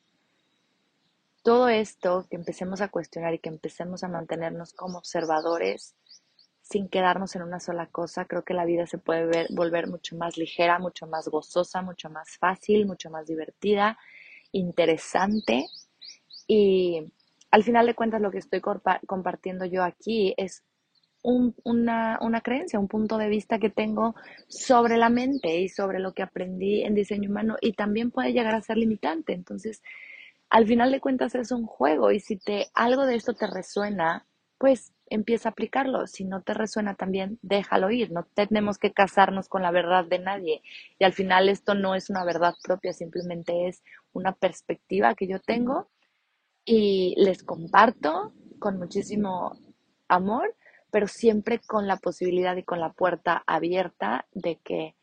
Todo 1.42 1.70
esto, 1.70 2.26
que 2.28 2.36
empecemos 2.36 2.82
a 2.82 2.88
cuestionar 2.88 3.32
y 3.32 3.38
que 3.38 3.48
empecemos 3.48 4.04
a 4.04 4.08
mantenernos 4.08 4.74
como 4.74 4.98
observadores 4.98 5.94
sin 6.60 6.90
quedarnos 6.90 7.34
en 7.36 7.42
una 7.42 7.58
sola 7.58 7.86
cosa, 7.86 8.26
creo 8.26 8.44
que 8.44 8.52
la 8.52 8.66
vida 8.66 8.86
se 8.86 8.98
puede 8.98 9.24
ver, 9.24 9.46
volver 9.48 9.86
mucho 9.88 10.14
más 10.14 10.36
ligera, 10.36 10.78
mucho 10.78 11.06
más 11.06 11.28
gozosa, 11.28 11.80
mucho 11.80 12.10
más 12.10 12.36
fácil, 12.36 12.84
mucho 12.84 13.08
más 13.08 13.28
divertida, 13.28 13.96
interesante. 14.52 15.64
Y 16.46 17.10
al 17.50 17.64
final 17.64 17.86
de 17.86 17.94
cuentas 17.94 18.20
lo 18.20 18.30
que 18.30 18.36
estoy 18.36 18.60
compartiendo 18.60 19.64
yo 19.64 19.82
aquí 19.82 20.34
es 20.36 20.64
una, 21.22 22.18
una, 22.20 22.40
creencia, 22.40 22.78
un 22.78 22.88
punto 22.88 23.18
de 23.18 23.28
vista 23.28 23.58
que 23.58 23.70
tengo 23.70 24.14
sobre 24.48 24.96
la 24.96 25.10
mente 25.10 25.60
y 25.60 25.68
sobre 25.68 25.98
lo 25.98 26.12
que 26.12 26.22
aprendí 26.22 26.82
en 26.82 26.94
diseño 26.94 27.30
humano 27.30 27.56
y 27.60 27.72
también 27.72 28.10
puede 28.10 28.32
llegar 28.32 28.54
a 28.54 28.62
ser 28.62 28.78
limitante. 28.78 29.32
Entonces, 29.32 29.82
al 30.48 30.66
final 30.66 30.90
de 30.90 31.00
cuentas 31.00 31.34
es 31.34 31.52
un 31.52 31.66
juego 31.66 32.10
y 32.10 32.20
si 32.20 32.36
te 32.36 32.68
algo 32.74 33.06
de 33.06 33.16
esto 33.16 33.34
te 33.34 33.46
resuena, 33.46 34.26
pues 34.58 34.92
empieza 35.10 35.48
a 35.48 35.52
aplicarlo. 35.52 36.06
Si 36.06 36.24
no 36.24 36.42
te 36.42 36.54
resuena 36.54 36.94
también, 36.94 37.38
déjalo 37.42 37.90
ir. 37.90 38.12
No 38.12 38.26
tenemos 38.34 38.78
que 38.78 38.92
casarnos 38.92 39.48
con 39.48 39.62
la 39.62 39.70
verdad 39.70 40.04
de 40.04 40.18
nadie. 40.18 40.62
Y 40.98 41.04
al 41.04 41.12
final 41.12 41.48
esto 41.48 41.74
no 41.74 41.94
es 41.94 42.10
una 42.10 42.24
verdad 42.24 42.54
propia, 42.62 42.92
simplemente 42.92 43.68
es 43.68 43.82
una 44.12 44.32
perspectiva 44.32 45.14
que 45.14 45.26
yo 45.26 45.40
tengo 45.40 45.88
y 46.64 47.14
les 47.18 47.42
comparto 47.42 48.32
con 48.58 48.78
muchísimo 48.78 49.58
amor 50.08 50.54
pero 50.90 51.06
siempre 51.08 51.60
con 51.60 51.86
la 51.86 51.96
posibilidad 51.96 52.56
y 52.56 52.62
con 52.62 52.80
la 52.80 52.92
puerta 52.92 53.42
abierta 53.46 54.26
de 54.32 54.56
que 54.56 54.94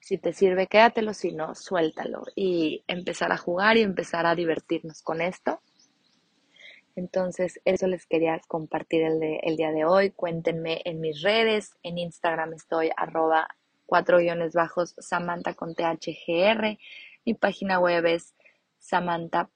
si 0.00 0.18
te 0.18 0.32
sirve, 0.34 0.66
quédatelo, 0.66 1.14
si 1.14 1.32
no, 1.32 1.54
suéltalo 1.54 2.24
y 2.36 2.84
empezar 2.88 3.32
a 3.32 3.38
jugar 3.38 3.78
y 3.78 3.82
empezar 3.82 4.26
a 4.26 4.34
divertirnos 4.34 5.02
con 5.02 5.22
esto. 5.22 5.60
Entonces, 6.94 7.58
eso 7.64 7.86
les 7.86 8.06
quería 8.06 8.40
compartir 8.46 9.02
el, 9.02 9.18
de, 9.18 9.40
el 9.42 9.56
día 9.56 9.72
de 9.72 9.84
hoy. 9.84 10.10
Cuéntenme 10.10 10.82
en 10.84 11.00
mis 11.00 11.22
redes. 11.22 11.74
En 11.82 11.98
Instagram 11.98 12.52
estoy 12.52 12.90
arroba 12.96 13.48
cuatro 13.86 14.18
guiones 14.18 14.52
bajos 14.52 14.94
Samantha 14.98 15.54
con 15.54 15.74
THGR. 15.74 16.78
Mi 17.24 17.34
página 17.34 17.80
web 17.80 18.04
es 18.06 18.34
Samantha 18.78 19.48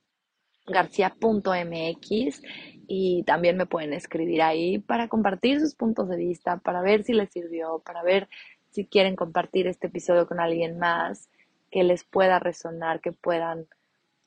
garcía.mx 0.69 2.43
y 2.87 3.23
también 3.25 3.57
me 3.57 3.67
pueden 3.67 3.93
escribir 3.93 4.43
ahí 4.43 4.79
para 4.79 5.09
compartir 5.09 5.61
sus 5.61 5.75
puntos 5.75 6.09
de 6.09 6.17
vista, 6.17 6.57
para 6.59 6.81
ver 6.81 7.05
si 7.05 7.13
les 7.13 7.31
sirvió, 7.31 7.81
para 7.85 8.03
ver 8.03 8.29
si 8.71 8.87
quieren 8.87 9.17
compartir 9.17 9.67
este 9.67 9.89
episodio 9.89 10.27
con 10.27 10.41
alguien 10.41 10.79
más, 10.79 11.29
que 11.71 11.85
les 11.85 12.05
pueda 12.05 12.39
resonar, 12.39 13.01
que 13.01 13.13
puedan 13.13 13.67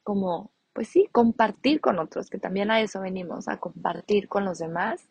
como, 0.04 0.52
pues 0.74 0.90
sí, 0.90 1.08
compartir 1.12 1.82
con 1.82 2.00
otros, 2.00 2.30
que 2.30 2.38
también 2.38 2.72
a 2.72 2.82
eso 2.82 3.02
venimos, 3.02 3.48
a 3.48 3.58
compartir 3.58 4.28
con 4.28 4.46
los 4.46 4.60
demás 4.60 5.10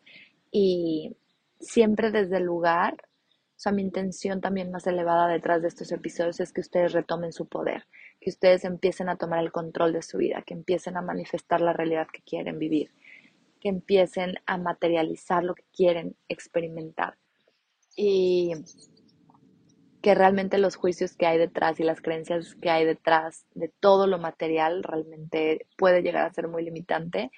y 0.51 1.15
siempre 1.59 2.11
desde 2.11 2.37
el 2.37 2.43
lugar, 2.43 2.95
o 2.95 3.59
sea, 3.63 3.71
mi 3.71 3.81
intención 3.81 4.41
también 4.41 4.71
más 4.71 4.87
elevada 4.87 5.27
detrás 5.27 5.61
de 5.61 5.67
estos 5.67 5.91
episodios 5.91 6.39
es 6.39 6.51
que 6.51 6.61
ustedes 6.61 6.93
retomen 6.93 7.31
su 7.31 7.47
poder, 7.47 7.85
que 8.21 8.29
ustedes 8.29 8.63
empiecen 8.63 9.09
a 9.09 9.17
tomar 9.17 9.39
el 9.39 9.51
control 9.51 9.93
de 9.93 10.03
su 10.03 10.19
vida, 10.19 10.43
que 10.45 10.53
empiecen 10.53 10.95
a 10.95 11.01
manifestar 11.01 11.59
la 11.59 11.73
realidad 11.73 12.07
que 12.13 12.21
quieren 12.21 12.59
vivir, 12.59 12.91
que 13.59 13.69
empiecen 13.69 14.35
a 14.45 14.57
materializar 14.57 15.43
lo 15.43 15.55
que 15.55 15.65
quieren 15.75 16.15
experimentar. 16.29 17.17
Y 17.97 18.53
que 20.01 20.15
realmente 20.15 20.57
los 20.57 20.75
juicios 20.75 21.15
que 21.15 21.25
hay 21.25 21.37
detrás 21.37 21.79
y 21.79 21.83
las 21.83 22.01
creencias 22.01 22.55
que 22.55 22.69
hay 22.69 22.85
detrás 22.85 23.45
de 23.53 23.69
todo 23.79 24.07
lo 24.07 24.17
material 24.17 24.83
realmente 24.83 25.67
puede 25.77 26.01
llegar 26.01 26.25
a 26.25 26.33
ser 26.33 26.47
muy 26.47 26.63
limitante 26.63 27.31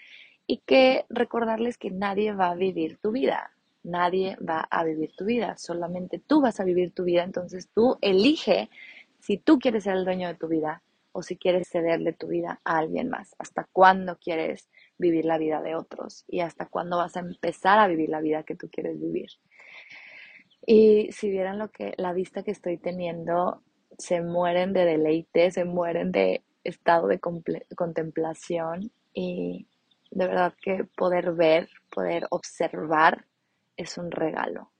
y 0.48 0.60
que 0.60 1.06
recordarles 1.10 1.78
que 1.78 1.92
nadie 1.92 2.34
va 2.34 2.52
a 2.52 2.56
vivir 2.56 2.98
tu 3.02 3.12
vida, 3.12 3.52
nadie 3.84 4.38
va 4.38 4.60
a 4.60 4.84
vivir 4.84 5.12
tu 5.16 5.26
vida, 5.26 5.58
solamente 5.58 6.20
tú 6.20 6.42
vas 6.42 6.60
a 6.60 6.64
vivir 6.64 6.94
tu 6.94 7.04
vida, 7.04 7.24
entonces 7.24 7.70
tú 7.74 7.98
elige 8.02 8.70
si 9.24 9.38
tú 9.38 9.58
quieres 9.58 9.86
ser 9.86 9.96
el 9.96 10.04
dueño 10.04 10.28
de 10.28 10.36
tu 10.36 10.50
vida 10.50 10.84
o 11.14 11.24
si 11.24 11.38
quieres 11.38 11.70
cederle 11.70 12.12
tu 12.12 12.28
vida 12.28 12.60
a 12.66 12.78
alguien 12.80 13.10
más, 13.10 13.36
hasta 13.40 13.70
cuándo 13.72 14.18
quieres 14.20 14.70
vivir 14.98 15.24
la 15.24 15.38
vida 15.38 15.62
de 15.62 15.76
otros 15.76 16.26
y 16.28 16.42
hasta 16.42 16.68
cuándo 16.68 16.98
vas 16.98 17.16
a 17.16 17.22
empezar 17.22 17.80
a 17.80 17.88
vivir 17.88 18.10
la 18.10 18.20
vida 18.20 18.44
que 18.44 18.56
tú 18.56 18.70
quieres 18.70 19.00
vivir. 19.00 19.30
Y 20.66 21.10
si 21.14 21.30
vieran 21.30 21.58
lo 21.58 21.72
que 21.72 21.94
la 21.98 22.12
vista 22.14 22.44
que 22.44 22.52
estoy 22.52 22.78
teniendo, 22.78 23.64
se 23.98 24.22
mueren 24.22 24.74
de 24.74 24.86
deleite, 24.86 25.52
se 25.52 25.64
mueren 25.64 26.12
de 26.12 26.44
estado 26.66 27.08
de 27.08 27.20
contemplación 27.76 28.92
y 29.14 29.68
De 30.12 30.28
verdad 30.28 30.54
que 30.62 30.84
poder 30.98 31.32
ver, 31.34 31.70
poder 31.90 32.28
observar 32.30 33.26
es 33.78 33.98
un 33.98 34.12
regalo. 34.12 34.72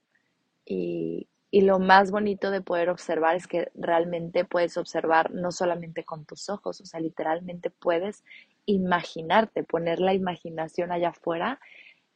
Y, 0.66 1.28
y 1.54 1.60
lo 1.60 1.78
más 1.78 2.10
bonito 2.10 2.50
de 2.50 2.62
poder 2.62 2.90
observar 2.90 3.36
es 3.36 3.46
que 3.46 3.70
realmente 3.76 4.44
puedes 4.44 4.76
observar 4.76 5.30
no 5.30 5.52
solamente 5.52 6.02
con 6.02 6.24
tus 6.24 6.48
ojos, 6.48 6.80
o 6.80 6.84
sea, 6.84 6.98
literalmente 6.98 7.70
puedes 7.70 8.24
imaginarte, 8.66 9.62
poner 9.62 10.00
la 10.00 10.14
imaginación 10.14 10.90
allá 10.90 11.10
afuera 11.10 11.60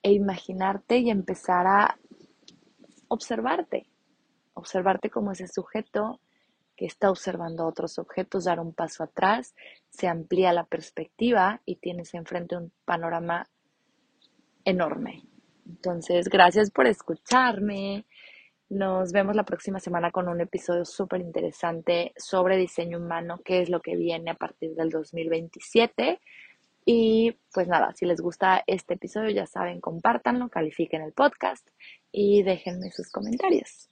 e 0.03 0.11
imaginarte 0.11 0.99
y 0.99 1.11
empezar 1.11 1.69
a 1.69 2.01
observarte, 3.07 3.87
observarte 4.55 5.09
como 5.09 5.31
ese 5.31 5.47
sujeto 5.47 6.19
que 6.75 6.87
está 6.87 7.09
observando 7.09 7.65
otros 7.65 8.01
objetos, 8.01 8.47
dar 8.47 8.59
un 8.59 8.75
paso 8.75 9.05
atrás, 9.05 9.55
se 9.89 10.09
amplía 10.09 10.53
la 10.53 10.65
perspectiva 10.65 11.63
y 11.65 11.77
tienes 11.77 12.13
enfrente 12.15 12.57
un 12.57 12.73
panorama 12.85 13.47
enorme. 14.65 15.23
Entonces, 15.65 16.29
gracias 16.29 16.73
por 16.73 16.89
escucharme. 16.89 18.05
Nos 18.71 19.13
vemos 19.13 19.35
la 19.35 19.45
próxima 19.45 19.81
semana 19.81 20.11
con 20.11 20.29
un 20.29 20.43
episodio 20.43 20.85
súper 20.85 21.23
interesante 21.23 22.13
sobre 22.17 22.59
diseño 22.59 22.99
humano, 22.99 23.41
qué 23.43 23.63
es 23.63 23.71
lo 23.71 23.81
que 23.81 23.97
viene 23.97 24.31
a 24.31 24.35
partir 24.35 24.75
del 24.75 24.91
2027. 24.91 26.21
Y 26.85 27.37
pues 27.53 27.67
nada, 27.67 27.95
si 27.95 28.05
les 28.05 28.21
gusta 28.21 28.63
este 28.67 28.95
episodio, 28.95 29.31
ya 29.31 29.47
saben, 29.47 29.81
compártanlo, 29.81 30.51
califiquen 30.51 31.03
el 31.03 31.13
podcast 31.13 31.67
y 32.13 32.43
déjenme 32.43 32.91
sus 32.91 33.11
comentarios. 33.11 33.89